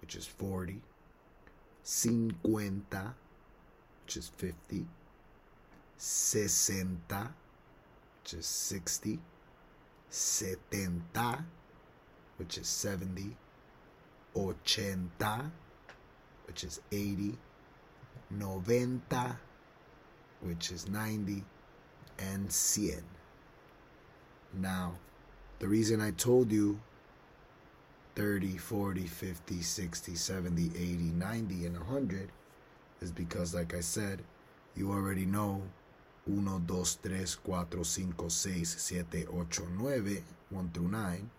which 0.01 0.15
is 0.17 0.27
40, 0.27 0.81
50, 1.81 2.35
which 4.03 4.17
is 4.17 4.31
50, 4.35 4.85
60, 5.95 6.73
which 8.21 8.33
is 8.33 8.45
60, 8.45 9.19
70, 10.09 10.99
which 12.35 12.57
is 12.57 12.67
70, 12.67 13.37
80, 14.37 15.51
which 16.45 16.63
is 16.63 16.81
80, 16.91 17.37
90, 18.29 19.01
which 20.41 20.71
is 20.71 20.87
90, 20.87 21.43
and 22.19 22.45
100. 22.45 23.03
Now, 24.53 24.93
the 25.59 25.67
reason 25.67 26.01
I 26.01 26.11
told 26.11 26.51
you 26.51 26.79
30, 28.15 28.57
40, 28.57 29.07
50, 29.07 29.61
60, 29.61 30.15
70, 30.15 30.71
80, 30.75 30.83
90, 30.95 31.65
and 31.65 31.77
100 31.77 32.29
is 33.01 33.11
because, 33.11 33.53
like 33.53 33.75
I 33.75 33.81
said, 33.81 34.23
you 34.75 34.91
already 34.91 35.25
know 35.25 35.61
1, 36.25 36.65
2, 36.67 36.83
3, 36.83 37.25
4, 37.25 37.65
5, 37.71 38.31
6, 38.31 38.83
7, 38.83 39.05
8, 39.13 39.27
9, 39.69 40.23
1 40.49 40.69
through 40.73 40.87
9. 40.87 41.29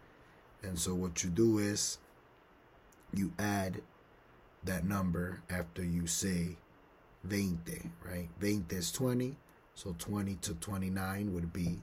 And 0.63 0.79
so 0.79 0.95
what 0.95 1.23
you 1.23 1.31
do 1.31 1.59
is 1.59 1.99
you 3.13 3.33
add 3.39 3.83
that 4.65 4.85
number 4.85 5.43
after 5.51 5.85
you 5.85 6.07
say 6.07 6.57
20, 7.27 7.91
right? 8.05 8.29
20 8.41 8.75
is 8.75 8.93
20, 8.93 9.37
so 9.75 9.95
20 9.99 10.35
to 10.37 10.55
29 10.55 11.35
would 11.35 11.53
be 11.53 11.81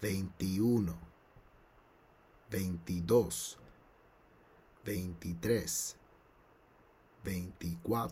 21, 0.00 0.94
22, 2.50 3.30
23, 4.84 5.66
24, 7.24 8.08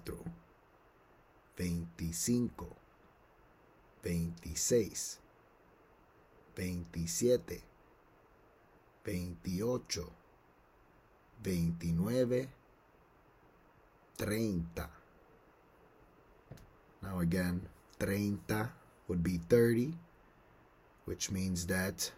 25, 1.56 2.66
26, 4.02 5.18
27, 6.54 7.62
28, 9.04 9.98
29, 11.42 12.48
30. 14.18 14.62
Now 17.02 17.20
again, 17.20 17.62
30 17.98 18.38
would 19.08 19.22
be 19.22 19.38
30, 19.48 19.94
which 21.04 21.30
means 21.30 21.66
that 21.66 22.10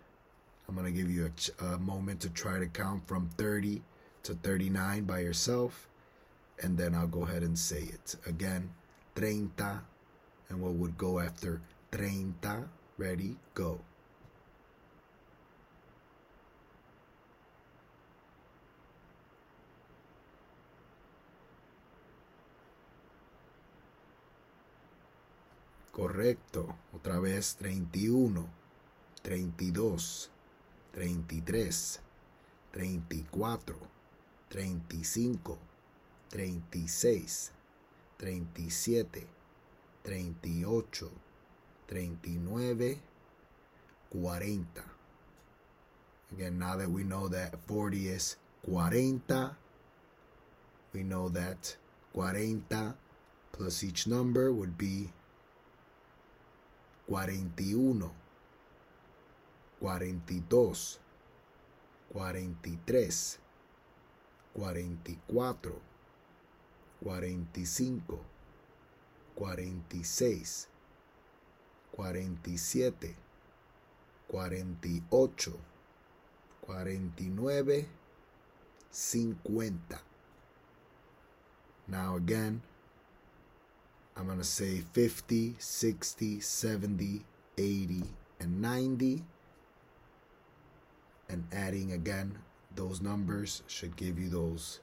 I'm 0.68 0.74
going 0.74 0.86
to 0.86 0.92
give 0.92 1.10
you 1.10 1.30
a, 1.60 1.64
a, 1.64 1.78
moment 1.78 2.20
to 2.20 2.30
try 2.30 2.58
to 2.58 2.66
count 2.66 3.06
from 3.06 3.28
30 3.36 3.82
to 4.22 4.34
39 4.34 5.04
by 5.04 5.20
yourself, 5.20 5.88
and 6.62 6.78
then 6.78 6.94
I'll 6.94 7.06
go 7.06 7.24
ahead 7.24 7.42
and 7.42 7.58
say 7.58 7.82
it. 7.82 8.16
Again, 8.26 8.70
30, 9.16 9.50
and 10.48 10.60
what 10.60 10.72
would 10.74 10.96
go 10.96 11.18
after 11.18 11.60
30? 11.92 12.34
Ready, 12.98 13.36
go. 13.54 13.80
Correcto. 25.92 26.76
Otra 26.92 27.20
vez 27.20 27.56
31, 27.56 28.46
32, 29.22 30.30
33, 30.92 32.00
34, 32.72 33.76
35, 34.48 35.58
36, 36.30 37.52
37, 38.18 39.26
38, 40.04 41.10
39, 41.88 43.00
40. 44.12 44.64
Again, 46.32 46.58
now 46.58 46.76
that 46.76 46.88
we 46.88 47.02
know 47.02 47.28
that 47.28 47.56
40 47.66 48.08
is 48.08 48.36
40, 48.64 49.20
we 50.92 51.02
know 51.02 51.28
that 51.28 51.76
40 52.14 52.62
plus 53.52 53.82
each 53.82 54.06
number 54.06 54.52
would 54.52 54.78
be 54.78 55.10
41, 57.10 58.08
42, 59.80 60.98
43, 62.12 63.38
44, 64.54 65.72
45, 67.02 68.02
46, 69.36 70.68
47, 71.96 73.16
48, 74.30 75.48
49, 76.64 77.86
50. 78.92 79.96
Now 81.88 82.14
again, 82.14 82.62
I'm 84.20 84.26
going 84.26 84.36
to 84.36 84.44
say 84.44 84.82
50, 84.92 85.54
60, 85.58 86.40
70, 86.40 87.24
80, 87.56 88.02
and 88.38 88.60
90. 88.60 89.24
And 91.30 91.46
adding 91.50 91.92
again 91.92 92.36
those 92.76 93.00
numbers 93.00 93.62
should 93.66 93.96
give 93.96 94.18
you 94.18 94.28
those 94.28 94.80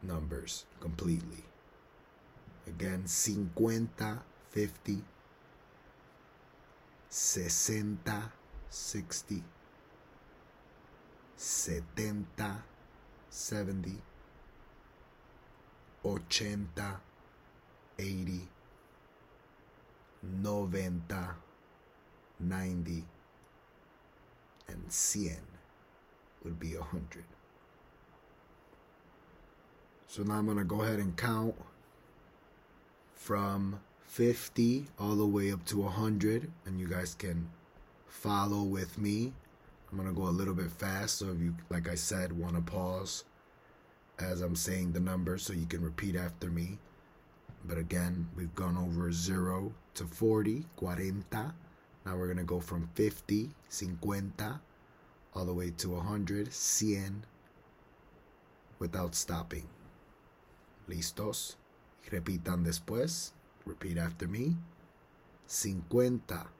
numbers 0.00 0.64
completely. 0.78 1.42
Again, 2.68 3.02
50, 3.06 3.50
50, 4.50 5.02
60, 7.08 7.98
60, 8.70 9.42
70, 11.36 12.24
70, 13.28 13.92
80, 16.04 17.13
80, 17.98 18.40
90, 20.22 21.00
90, 22.40 23.04
and 24.68 24.82
100 24.84 25.36
would 26.44 26.58
be 26.58 26.76
100. 26.76 27.24
So 30.06 30.22
now 30.22 30.34
I'm 30.34 30.46
going 30.46 30.58
to 30.58 30.64
go 30.64 30.82
ahead 30.82 31.00
and 31.00 31.16
count 31.16 31.54
from 33.14 33.80
50 34.06 34.86
all 35.00 35.16
the 35.16 35.26
way 35.26 35.50
up 35.50 35.64
to 35.64 35.80
100 35.80 36.50
and 36.66 36.78
you 36.78 36.86
guys 36.86 37.14
can 37.14 37.48
follow 38.06 38.62
with 38.62 38.96
me. 38.96 39.32
I'm 39.90 39.98
going 39.98 40.08
to 40.08 40.14
go 40.14 40.28
a 40.28 40.30
little 40.30 40.54
bit 40.54 40.70
fast 40.70 41.18
so 41.18 41.30
if 41.30 41.40
you 41.40 41.54
like 41.68 41.88
I 41.88 41.94
said 41.94 42.32
want 42.32 42.54
to 42.54 42.60
pause 42.60 43.24
as 44.18 44.40
I'm 44.40 44.54
saying 44.54 44.92
the 44.92 45.00
numbers 45.00 45.42
so 45.42 45.52
you 45.52 45.66
can 45.66 45.82
repeat 45.82 46.16
after 46.16 46.48
me. 46.48 46.78
But 47.64 47.78
again, 47.78 48.28
we've 48.36 48.54
gone 48.54 48.76
over 48.76 49.10
0 49.10 49.72
to 49.94 50.04
40, 50.04 50.66
40. 50.78 51.12
Now 52.06 52.16
we're 52.16 52.26
going 52.26 52.36
to 52.36 52.44
go 52.44 52.60
from 52.60 52.88
50, 52.94 53.50
50, 53.70 54.60
all 55.34 55.44
the 55.44 55.54
way 55.54 55.70
to 55.78 55.90
100, 55.90 56.52
100, 56.52 57.12
without 58.78 59.14
stopping. 59.14 59.66
¿Listos? 60.88 61.56
Repitan 62.10 62.64
después. 62.64 63.32
Repeat 63.64 63.96
after 63.98 64.28
me. 64.28 64.56
cincuenta, 65.46 66.50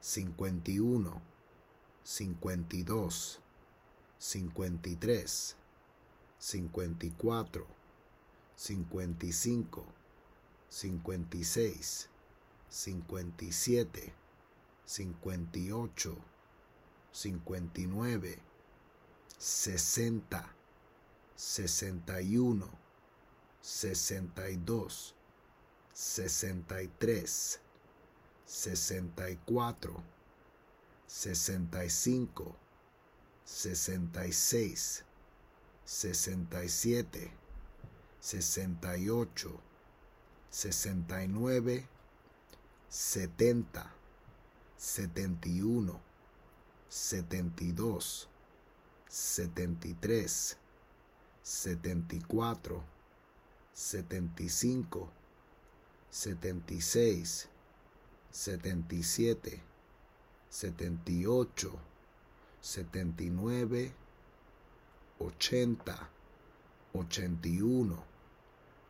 cincuenta 0.00 0.70
y 0.70 0.78
uno, 0.78 1.20
cincuenta 2.02 2.76
y 2.76 2.84
dos, 24.56 25.14
cincuenta 25.92 26.82
y 26.82 26.88
tres, 26.98 27.60
cincuenta 28.44 29.30
y 29.30 29.36
cuatro, 29.44 30.02
cincuenta 31.06 31.84
y 31.84 31.90
cinco, 31.90 32.56
cincuenta 33.44 34.26
y 34.26 34.32
seis, 34.32 35.04
cincuenta 40.56 41.22
y 41.22 41.30
siete, 59.02 59.62
cincuenta 60.48 61.12
y 61.12 61.26
ocho, 61.26 61.78
cincuenta 62.62 63.22
y 63.22 63.30
nueve, 63.30 63.92
sesenta, 65.38 66.08
sesenta 66.94 67.48
y 67.48 67.60
uno, 67.60 68.02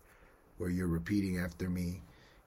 where 0.58 0.68
you're 0.68 0.88
repeating 0.88 1.38
after 1.38 1.70
me 1.70 2.02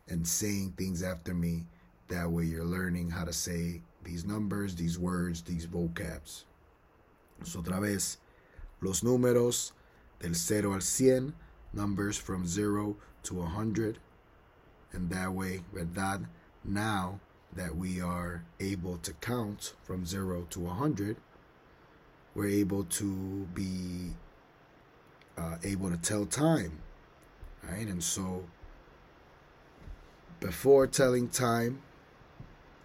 and 0.10 0.28
saying 0.28 0.74
things 0.78 1.02
after 1.02 1.34
me. 1.34 1.66
That 2.10 2.30
way, 2.30 2.46
you're 2.46 2.66
learning 2.66 3.12
how 3.12 3.24
to 3.24 3.32
say 3.32 3.82
these 4.04 4.26
numbers, 4.26 4.76
these 4.76 5.00
words, 5.00 5.42
these 5.42 5.66
vocabs. 5.66 6.44
So, 7.44 7.62
otra 7.62 7.82
vez, 7.82 8.18
los 8.82 9.02
números 9.02 9.72
del 10.20 10.34
0 10.34 10.74
al 10.74 10.82
100, 10.82 11.34
numbers 11.74 12.18
from 12.18 12.46
0 12.46 12.98
to 13.24 13.34
100. 13.36 14.00
And 14.92 15.10
that 15.12 15.32
way, 15.32 15.64
¿verdad? 15.74 16.26
Now 16.66 17.20
that 17.54 17.76
we 17.76 18.02
are 18.02 18.44
able 18.60 18.98
to 18.98 19.14
count 19.14 19.74
from 19.84 20.06
0 20.06 20.48
to 20.50 20.60
100, 20.60 21.18
we're 22.38 22.48
able 22.48 22.84
to 22.84 23.48
be 23.56 24.12
uh, 25.40 25.58
able 25.64 25.90
to 25.90 25.98
tell 25.98 26.24
time, 26.24 26.72
right? 27.68 27.88
And 27.88 28.02
so, 28.04 28.44
before 30.40 30.86
telling 30.86 31.30
time, 31.30 31.82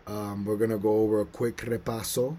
um, 0.06 0.46
we're 0.46 0.56
gonna 0.56 0.78
go 0.78 1.02
over 1.02 1.20
a 1.20 1.26
quick 1.26 1.58
repaso 1.58 2.34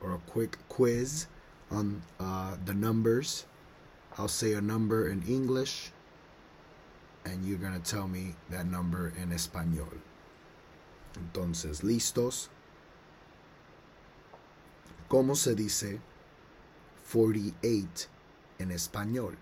or 0.00 0.14
a 0.14 0.18
quick 0.30 0.56
quiz 0.70 1.26
on 1.70 2.02
uh, 2.18 2.56
the 2.64 2.72
numbers. 2.72 3.44
I'll 4.16 4.26
say 4.26 4.54
a 4.54 4.62
number 4.62 5.10
in 5.10 5.22
English, 5.28 5.90
and 7.26 7.44
you're 7.44 7.58
gonna 7.58 7.78
tell 7.78 8.08
me 8.08 8.36
that 8.48 8.64
number 8.64 9.12
in 9.20 9.28
español. 9.32 10.00
Entonces, 11.14 11.82
listos. 11.82 12.48
¿Cómo 15.10 15.36
se 15.36 15.54
dice 15.54 16.00
48 17.14 18.08
en 18.58 18.72
español? 18.72 19.38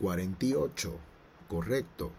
48, 0.00 0.98
correcto. 1.50 2.10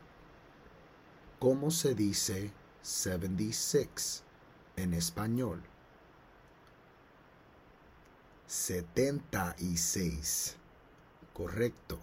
¿Cómo 1.39 1.71
se 1.71 1.95
dice 1.95 2.53
76 2.83 4.23
en 4.75 4.93
español? 4.93 5.63
76, 8.45 10.55
correcto. 11.33 11.97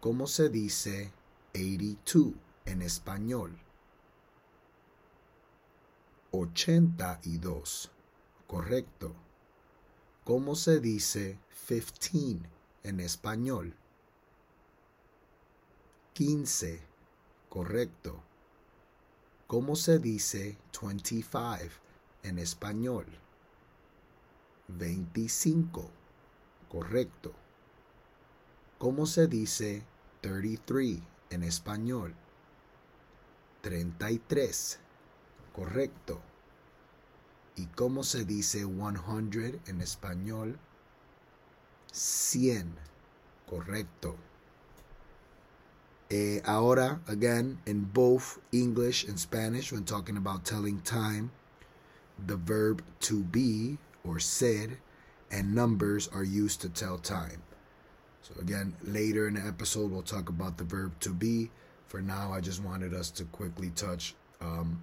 ¿Cómo 0.00 0.26
se 0.26 0.48
dice 0.48 1.12
82 1.52 2.34
en 2.64 2.82
español? 2.82 3.56
82, 6.32 7.92
correcto. 8.46 9.14
¿Cómo 10.24 10.54
se 10.54 10.80
dice 10.80 11.38
15 11.68 12.40
en 12.84 13.00
español? 13.00 13.74
15, 16.12 16.80
correcto. 17.48 18.22
¿Cómo 19.46 19.76
se 19.76 19.98
dice 19.98 20.58
25 20.80 21.70
en 22.22 22.38
español? 22.38 23.06
25, 24.68 25.90
correcto. 26.68 27.32
¿Cómo 28.78 29.06
se 29.06 29.26
dice 29.26 29.84
33 30.20 31.00
en 31.30 31.42
español? 31.42 32.14
33, 33.62 34.78
correcto. 35.52 36.20
¿Y 37.56 37.66
cómo 37.74 38.04
se 38.04 38.24
dice 38.24 38.64
100 38.64 39.60
en 39.66 39.80
español? 39.80 40.58
100, 41.92 42.66
correcto. 43.48 44.16
Eh, 46.10 46.40
ahora, 46.44 47.00
again, 47.08 47.58
in 47.66 47.84
both 47.84 48.38
English 48.52 49.08
and 49.08 49.18
Spanish, 49.18 49.72
when 49.72 49.84
talking 49.84 50.16
about 50.16 50.44
telling 50.44 50.80
time, 50.82 51.30
the 52.26 52.36
verb 52.36 52.82
to 53.00 53.22
be 53.24 53.78
or 54.04 54.20
said 54.20 54.78
and 55.30 55.54
numbers 55.54 56.08
are 56.08 56.22
used 56.22 56.60
to 56.60 56.68
tell 56.68 56.98
time. 56.98 57.42
So, 58.22 58.34
again, 58.40 58.74
later 58.84 59.28
in 59.28 59.34
the 59.34 59.40
episode, 59.40 59.90
we'll 59.90 60.02
talk 60.02 60.28
about 60.28 60.58
the 60.58 60.64
verb 60.64 60.92
to 61.00 61.10
be. 61.10 61.50
For 61.86 62.00
now, 62.00 62.32
I 62.32 62.40
just 62.40 62.62
wanted 62.62 62.94
us 62.94 63.10
to 63.12 63.24
quickly 63.24 63.70
touch 63.70 64.14
um, 64.40 64.82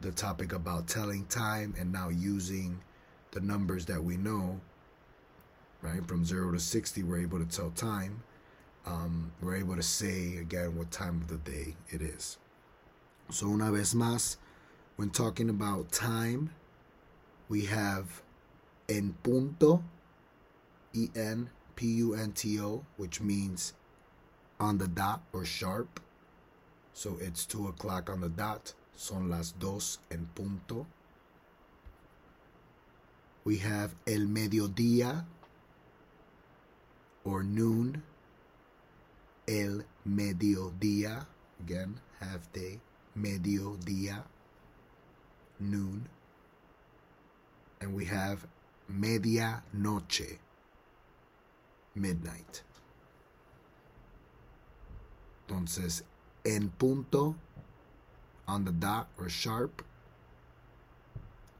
the 0.00 0.10
topic 0.10 0.52
about 0.52 0.88
telling 0.88 1.26
time 1.26 1.74
and 1.78 1.92
now 1.92 2.08
using 2.08 2.80
the 3.32 3.40
numbers 3.40 3.86
that 3.86 4.02
we 4.02 4.16
know, 4.16 4.60
right? 5.82 6.06
From 6.06 6.24
0 6.24 6.52
to 6.52 6.58
60, 6.58 7.02
we're 7.02 7.20
able 7.20 7.38
to 7.38 7.44
tell 7.44 7.70
time. 7.70 8.22
Um, 8.86 9.32
we're 9.42 9.56
able 9.56 9.76
to 9.76 9.82
say 9.82 10.38
again 10.38 10.74
what 10.76 10.90
time 10.90 11.20
of 11.20 11.28
the 11.28 11.50
day 11.50 11.76
it 11.90 12.00
is. 12.00 12.38
So, 13.30 13.46
una 13.46 13.70
vez 13.70 13.94
más, 13.94 14.36
when 14.96 15.10
talking 15.10 15.50
about 15.50 15.92
time, 15.92 16.50
we 17.48 17.66
have 17.66 18.22
en 18.88 19.14
punto, 19.22 19.84
E 20.92 21.08
N 21.14 21.50
P 21.76 21.86
U 21.86 22.14
N 22.14 22.32
T 22.32 22.60
O, 22.60 22.84
which 22.96 23.20
means 23.20 23.74
on 24.58 24.78
the 24.78 24.88
dot 24.88 25.22
or 25.32 25.44
sharp. 25.44 26.00
So 26.92 27.16
it's 27.20 27.46
2 27.46 27.68
o'clock 27.68 28.10
on 28.10 28.20
the 28.20 28.28
dot. 28.28 28.74
Son 29.00 29.30
las 29.30 29.58
dos 29.58 29.98
en 30.10 30.26
punto. 30.26 30.86
We 33.46 33.56
have 33.60 33.94
el 34.04 34.28
mediodía 34.28 35.24
or 37.24 37.42
noon. 37.42 38.02
El 39.46 39.86
mediodía. 40.04 41.26
Again, 41.60 41.98
half 42.20 42.52
day. 42.52 42.78
Mediodía. 43.16 44.22
Noon. 45.58 46.06
And 47.80 47.94
we 47.94 48.04
have 48.04 48.46
media 48.86 49.64
noche. 49.72 50.38
Midnight. 51.94 52.60
Entonces, 55.48 56.04
en 56.44 56.68
punto, 56.68 57.34
on 58.50 58.64
the 58.64 58.72
dot 58.72 59.06
or 59.16 59.28
sharp, 59.28 59.82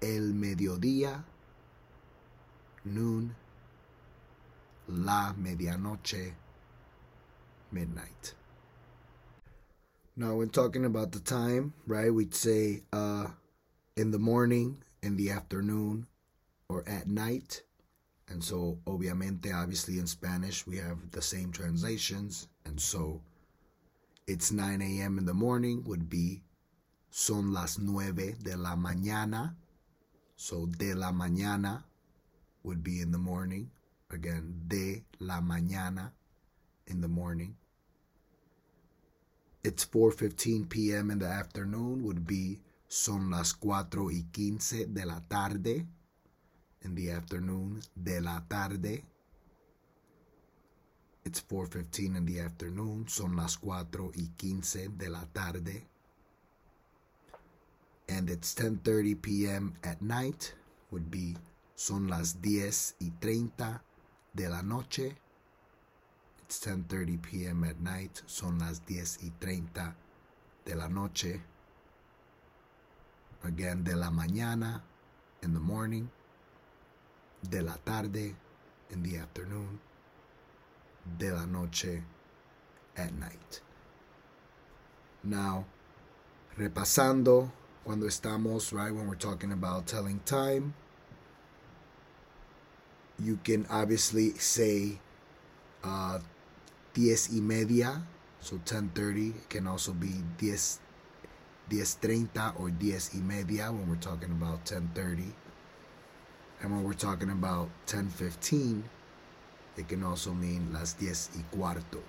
el 0.02 0.32
mediodía, 0.34 1.22
noon, 2.84 3.32
la 4.88 5.32
medianoche, 5.34 6.32
midnight. 7.70 8.34
Now, 10.16 10.34
when 10.34 10.50
talking 10.50 10.84
about 10.84 11.12
the 11.12 11.20
time, 11.20 11.72
right, 11.86 12.12
we'd 12.12 12.34
say 12.34 12.82
uh, 12.92 13.28
in 13.96 14.10
the 14.10 14.18
morning, 14.18 14.82
in 15.00 15.16
the 15.16 15.30
afternoon, 15.30 16.08
or 16.68 16.82
at 16.88 17.06
night. 17.06 17.62
And 18.28 18.42
so, 18.42 18.78
obviamente, 18.86 19.54
obviously, 19.54 20.00
in 20.00 20.08
Spanish, 20.08 20.66
we 20.66 20.76
have 20.78 21.12
the 21.12 21.22
same 21.22 21.52
translations. 21.52 22.48
And 22.64 22.80
so, 22.80 23.20
it's 24.26 24.50
9 24.50 24.82
a.m. 24.82 25.18
in 25.18 25.24
the 25.24 25.34
morning 25.34 25.84
would 25.84 26.10
be 26.10 26.42
son 27.10 27.52
las 27.52 27.78
nueve 27.78 28.36
de 28.40 28.56
la 28.56 28.76
mañana. 28.76 29.56
So, 30.36 30.66
de 30.66 30.94
la 30.94 31.12
mañana 31.12 31.84
would 32.62 32.82
be 32.82 33.00
in 33.00 33.10
the 33.12 33.18
morning. 33.18 33.70
Again, 34.10 34.64
de 34.66 35.04
la 35.18 35.40
mañana 35.40 36.12
in 36.86 37.00
the 37.00 37.08
morning. 37.08 37.56
It's 39.62 39.84
4:15 39.84 40.68
p.m. 40.68 41.10
in 41.10 41.18
the 41.18 41.26
afternoon 41.26 42.02
would 42.02 42.26
be 42.26 42.60
son 42.88 43.30
las 43.30 43.52
cuatro 43.52 44.10
y 44.10 44.24
quince 44.32 44.86
de 44.86 45.04
la 45.04 45.20
tarde 45.28 45.86
in 46.82 46.94
the 46.94 47.10
afternoon 47.10 47.82
de 47.94 48.20
la 48.20 48.40
tarde. 48.48 49.04
It's 51.24 51.40
4:15 51.40 52.16
in 52.16 52.24
the 52.24 52.40
afternoon, 52.40 53.06
son 53.08 53.36
las 53.36 53.58
cuatro 53.58 54.10
y 54.14 54.30
quince 54.36 54.88
de 54.88 55.10
la 55.10 55.26
tarde. 55.26 55.89
And 58.10 58.28
it's 58.28 58.54
10:30 58.54 59.22
p.m. 59.22 59.74
at 59.84 60.02
night 60.02 60.52
would 60.90 61.10
be 61.10 61.36
son 61.76 62.08
las 62.08 62.32
diez 62.34 62.94
y 63.00 63.12
treinta 63.20 63.80
de 64.34 64.48
la 64.48 64.62
noche. 64.62 65.14
It's 66.44 66.58
10:30 66.66 67.22
p.m. 67.22 67.64
at 67.64 67.80
night, 67.80 68.22
son 68.26 68.58
las 68.58 68.80
diez 68.80 69.18
y 69.22 69.30
treinta 69.40 69.94
de 70.64 70.74
la 70.74 70.88
noche. 70.88 71.40
Again, 73.44 73.84
de 73.84 73.94
la 73.94 74.10
mañana 74.10 74.82
in 75.42 75.54
the 75.54 75.60
morning 75.60 76.10
de 77.48 77.62
la 77.62 77.76
tarde 77.84 78.34
in 78.90 79.02
the 79.02 79.16
afternoon, 79.18 79.78
de 81.16 81.32
la 81.32 81.46
noche 81.46 82.02
at 82.96 83.14
night. 83.14 83.60
Now, 85.22 85.64
repasando 86.58 87.50
cuando 87.84 88.06
estamos, 88.06 88.72
right, 88.72 88.94
when 88.94 89.06
we're 89.06 89.14
talking 89.14 89.52
about 89.52 89.86
telling 89.86 90.20
time, 90.24 90.74
you 93.18 93.38
can 93.44 93.66
obviously 93.70 94.30
say 94.38 94.98
uh, 95.84 96.18
diez 96.94 97.30
y 97.32 97.40
media, 97.40 98.02
so 98.40 98.56
10.30. 98.64 99.36
It 99.36 99.48
can 99.48 99.66
also 99.66 99.92
be 99.92 100.12
diez, 100.38 100.80
diez 101.68 101.96
treinta 102.00 102.52
or 102.58 102.70
diez 102.70 103.10
y 103.14 103.20
media 103.20 103.70
when 103.72 103.88
we're 103.88 103.96
talking 103.96 104.30
about 104.30 104.64
10.30. 104.64 105.32
And 106.62 106.72
when 106.72 106.84
we're 106.84 106.92
talking 106.92 107.30
about 107.30 107.70
10:15, 107.86 108.82
it 109.78 109.88
can 109.88 110.04
also 110.04 110.34
mean 110.34 110.72
las 110.72 110.92
diez 110.92 111.30
y 111.34 111.42
cuarto. 111.50 112.02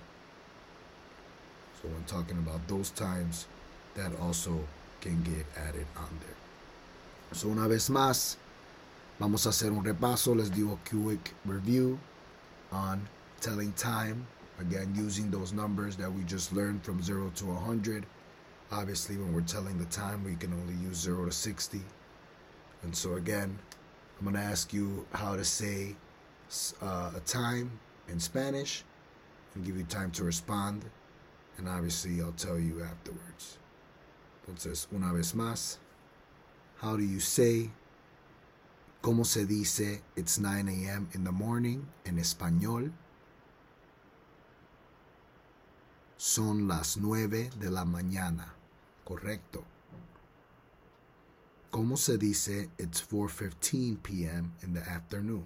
So 1.80 1.88
when 1.88 2.04
talking 2.04 2.36
about 2.36 2.68
those 2.68 2.90
times, 2.90 3.46
that 3.94 4.12
also 4.20 4.68
can 5.02 5.22
get 5.24 5.44
added 5.68 5.86
on 5.96 6.08
there. 6.20 6.36
So 7.32 7.48
una 7.48 7.68
vez 7.68 7.90
más, 7.90 8.36
vamos 9.18 9.44
a 9.46 9.50
hacer 9.50 9.70
un 9.70 9.84
repaso. 9.84 10.34
Let's 10.34 10.48
do 10.48 10.72
a 10.72 10.88
quick 10.88 11.34
review 11.44 11.98
on 12.70 13.06
telling 13.40 13.72
time. 13.72 14.26
Again, 14.60 14.94
using 14.94 15.30
those 15.30 15.52
numbers 15.52 15.96
that 15.96 16.10
we 16.10 16.22
just 16.22 16.52
learned 16.52 16.84
from 16.84 17.02
0 17.02 17.32
to 17.36 17.46
100. 17.46 18.06
Obviously, 18.70 19.16
when 19.16 19.32
we're 19.34 19.40
telling 19.40 19.76
the 19.76 19.86
time, 19.86 20.24
we 20.24 20.36
can 20.36 20.52
only 20.52 20.74
use 20.74 20.98
0 20.98 21.24
to 21.26 21.32
60. 21.32 21.80
And 22.84 22.94
so 22.94 23.14
again, 23.14 23.58
I'm 24.18 24.24
going 24.24 24.36
to 24.36 24.42
ask 24.42 24.72
you 24.72 25.04
how 25.12 25.34
to 25.34 25.44
say 25.44 25.96
uh, 26.80 27.10
a 27.16 27.20
time 27.20 27.70
in 28.08 28.20
Spanish 28.20 28.84
and 29.54 29.64
give 29.64 29.76
you 29.76 29.84
time 29.84 30.10
to 30.12 30.24
respond. 30.24 30.84
And 31.58 31.68
obviously, 31.68 32.20
I'll 32.22 32.32
tell 32.32 32.58
you 32.58 32.82
afterwards. 32.82 33.58
Entonces, 34.46 34.88
una 34.90 35.12
vez 35.12 35.34
más, 35.34 35.78
how 36.82 36.96
do 36.96 37.02
you 37.02 37.20
say, 37.20 37.70
cómo 39.00 39.24
se 39.24 39.46
dice, 39.46 40.02
it's 40.16 40.38
9 40.38 40.68
a.m. 40.68 41.08
in 41.14 41.24
the 41.24 41.30
morning 41.30 41.84
en 42.04 42.18
español? 42.18 42.92
Son 46.16 46.68
las 46.68 46.96
nueve 46.96 47.50
de 47.58 47.70
la 47.70 47.84
mañana. 47.84 48.54
Correcto. 49.04 49.64
¿Cómo 51.70 51.96
se 51.96 52.18
dice 52.18 52.70
it's 52.78 53.02
4:15 53.02 53.98
p.m. 54.02 54.52
in 54.62 54.74
the 54.74 54.80
afternoon? 54.80 55.44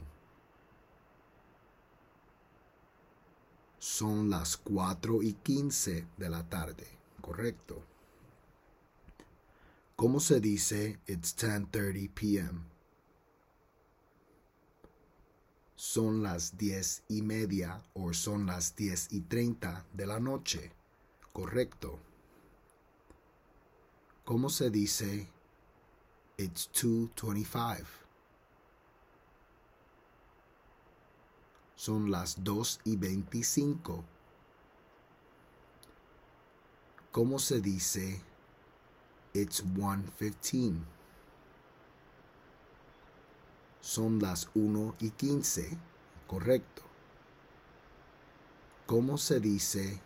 Son 3.79 4.29
las 4.29 4.57
4 4.57 5.23
y 5.23 5.35
15 5.35 6.07
de 6.17 6.29
la 6.29 6.43
tarde, 6.43 6.87
correcto. 7.21 7.83
¿Cómo 9.97 10.21
se 10.21 10.41
dice 10.41 11.01
it's 11.07 11.35
10:30 11.39 12.13
p.m.? 12.13 12.61
Son 15.75 16.23
las 16.23 16.59
10 16.59 17.05
y 17.09 17.23
media 17.23 17.83
o 17.95 18.13
son 18.13 18.45
las 18.45 18.77
10 18.77 19.13
y 19.13 19.23
30 19.23 19.87
de 19.95 20.07
la 20.07 20.21
noche, 20.21 20.73
correcto. 21.33 21.99
¿Cómo 24.27 24.51
se 24.51 24.69
dice 24.69 25.31
it's 26.37 26.71
2.25. 26.75 27.87
Son 31.75 32.11
las 32.11 32.45
2 32.45 32.81
y 32.85 32.97
25. 32.97 34.05
¿Cómo 37.13 37.39
se 37.39 37.63
dice? 37.63 38.21
It's 39.37 39.63
1.15. 39.63 40.79
Son 43.83 44.19
las 44.19 44.49
1 44.55 44.95
y 45.01 45.11
15. 45.11 45.77
Correcto. 46.27 46.83
¿Cómo 48.87 49.19
se 49.19 49.41
dice? 49.41 50.01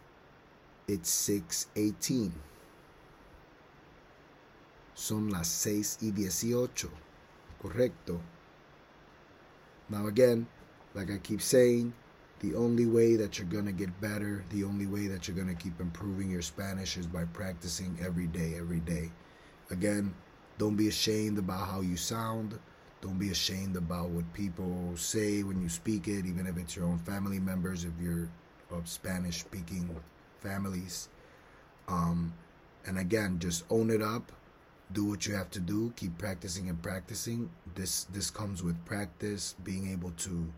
It's 0.89 1.29
6.18 1.29 2.33
son 5.01 5.31
las 5.33 5.49
6 5.49 5.99
y 6.03 6.11
18. 6.11 6.91
Correcto. 7.63 8.21
Now, 9.89 10.07
again, 10.07 10.47
like 10.95 11.11
I 11.11 11.19
keep 11.19 11.41
saying, 11.41 11.95
the 12.41 12.55
only 12.55 12.87
way 12.87 13.17
that 13.17 13.39
you're 13.39 13.47
going 13.47 13.67
to 13.67 13.73
get 13.73 14.01
better, 14.01 14.45
the 14.51 14.65
only 14.65 14.87
way 14.87 15.07
that 15.07 15.29
you're 15.29 15.37
going 15.37 15.55
to 15.55 15.63
keep 15.63 15.79
improving 15.81 16.31
your 16.31 16.43
Spanish 16.43 16.97
is 16.97 17.07
by 17.07 17.25
practicing 17.25 17.97
every 18.05 18.27
day, 18.27 18.55
every 18.59 18.81
day. 18.81 19.11
Again, 19.71 20.15
don't 20.59 20.77
be 20.77 20.89
ashamed 20.89 21.39
about 21.39 21.69
how 21.69 21.81
you 21.81 21.97
sound. 21.97 22.59
Don't 23.03 23.19
be 23.19 23.31
ashamed 23.31 23.77
about 23.77 24.09
what 24.11 24.31
people 24.33 24.93
say 24.97 25.43
when 25.43 25.61
you 25.61 25.69
speak 25.69 26.09
it, 26.09 26.27
even 26.27 26.47
if 26.47 26.57
it's 26.57 26.77
your 26.77 26.87
own 26.87 26.99
family 26.99 27.39
members, 27.39 27.85
if 27.85 27.93
you're 28.03 28.29
of 28.71 28.89
Spanish 28.89 29.41
speaking 29.41 29.95
families. 30.41 31.09
Um, 31.89 32.33
and 32.87 32.99
again, 32.99 33.39
just 33.39 33.65
own 33.71 33.91
it 33.91 34.03
up 34.03 34.33
do 34.93 35.05
what 35.05 35.27
you 35.27 35.35
have 35.35 35.51
to 35.51 35.61
do 35.61 35.93
keep 35.97 36.17
practicing 36.19 36.69
and 36.69 36.83
practicing 36.83 37.49
this 37.75 38.05
this 38.05 38.31
comes 38.31 38.63
with 38.63 38.85
practice 38.85 39.55
being 39.63 39.91
able 39.93 40.11
to 40.13 40.53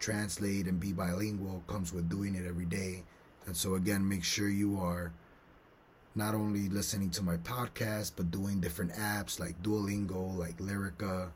translate 0.00 0.66
and 0.66 0.80
be 0.80 0.92
bilingual 0.92 1.62
comes 1.68 1.92
with 1.92 2.08
doing 2.08 2.34
it 2.34 2.46
every 2.46 2.64
day 2.66 3.04
And 3.46 3.56
so, 3.56 3.74
again, 3.74 4.08
make 4.08 4.24
sure 4.24 4.48
you 4.48 4.78
are 4.80 5.12
not 6.14 6.34
only 6.34 6.68
listening 6.68 7.10
to 7.10 7.22
my 7.22 7.36
podcast, 7.38 8.12
but 8.16 8.30
doing 8.30 8.60
different 8.60 8.92
apps 8.94 9.40
like 9.40 9.62
Duolingo, 9.62 10.36
like 10.36 10.58
Lyrica, 10.58 11.30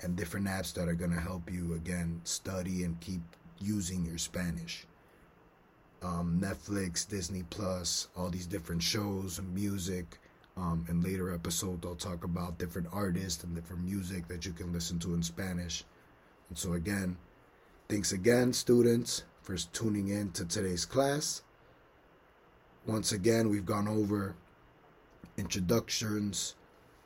and 0.00 0.16
different 0.16 0.46
apps 0.46 0.72
that 0.74 0.88
are 0.88 0.94
going 0.94 1.12
to 1.12 1.20
help 1.20 1.50
you, 1.52 1.74
again, 1.74 2.20
study 2.24 2.84
and 2.84 2.98
keep 3.00 3.22
using 3.60 4.04
your 4.04 4.18
Spanish. 4.18 4.86
Um, 6.02 6.40
Netflix, 6.42 7.08
Disney 7.08 7.44
Plus, 7.50 8.08
all 8.16 8.28
these 8.30 8.46
different 8.46 8.82
shows, 8.82 9.40
music. 9.52 10.18
Um, 10.56 10.84
in 10.88 11.00
later 11.00 11.32
episodes, 11.32 11.86
I'll 11.86 11.94
talk 11.94 12.24
about 12.24 12.58
different 12.58 12.88
artists 12.92 13.44
and 13.44 13.54
different 13.54 13.84
music 13.84 14.28
that 14.28 14.44
you 14.44 14.52
can 14.52 14.72
listen 14.72 14.98
to 15.00 15.14
in 15.14 15.22
Spanish. 15.22 15.84
And 16.48 16.58
so, 16.58 16.74
again, 16.74 17.16
thanks 17.92 18.12
again, 18.12 18.54
students, 18.54 19.24
for 19.42 19.54
tuning 19.54 20.08
in 20.08 20.30
to 20.30 20.46
today's 20.46 20.86
class. 20.86 21.42
Once 22.86 23.12
again, 23.12 23.50
we've 23.50 23.66
gone 23.66 23.86
over 23.86 24.34
introductions, 25.36 26.54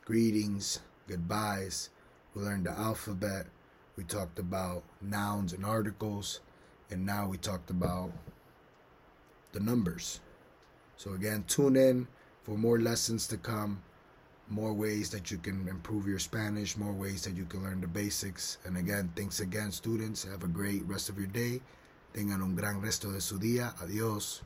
greetings, 0.05 0.79
goodbyes. 1.05 1.89
We 2.33 2.41
learned 2.41 2.67
the 2.67 2.71
alphabet. 2.71 3.47
We 3.97 4.05
talked 4.05 4.39
about 4.39 4.81
nouns 5.01 5.51
and 5.51 5.65
articles. 5.65 6.39
And 6.89 7.05
now 7.05 7.27
we 7.27 7.35
talked 7.35 7.69
about 7.69 8.13
the 9.51 9.59
numbers. 9.59 10.21
So, 10.95 11.15
again, 11.15 11.43
tune 11.49 11.75
in 11.75 12.07
for 12.43 12.57
more 12.57 12.79
lessons 12.79 13.27
to 13.27 13.35
come, 13.35 13.83
more 14.49 14.73
ways 14.73 15.09
that 15.11 15.31
you 15.31 15.37
can 15.37 15.67
improve 15.67 16.07
your 16.07 16.19
Spanish, 16.19 16.77
more 16.77 16.93
ways 16.93 17.23
that 17.23 17.35
you 17.35 17.45
can 17.45 17.63
learn 17.63 17.81
the 17.81 17.87
basics. 17.87 18.57
And 18.65 18.77
again, 18.77 19.11
thanks 19.15 19.39
again, 19.39 19.71
students. 19.71 20.23
Have 20.23 20.43
a 20.43 20.47
great 20.47 20.85
rest 20.85 21.09
of 21.09 21.17
your 21.17 21.27
day. 21.27 21.61
Tengan 22.13 22.41
un 22.41 22.55
gran 22.55 22.81
resto 22.81 23.11
de 23.11 23.21
su 23.21 23.37
día. 23.37 23.75
Adiós. 23.79 24.41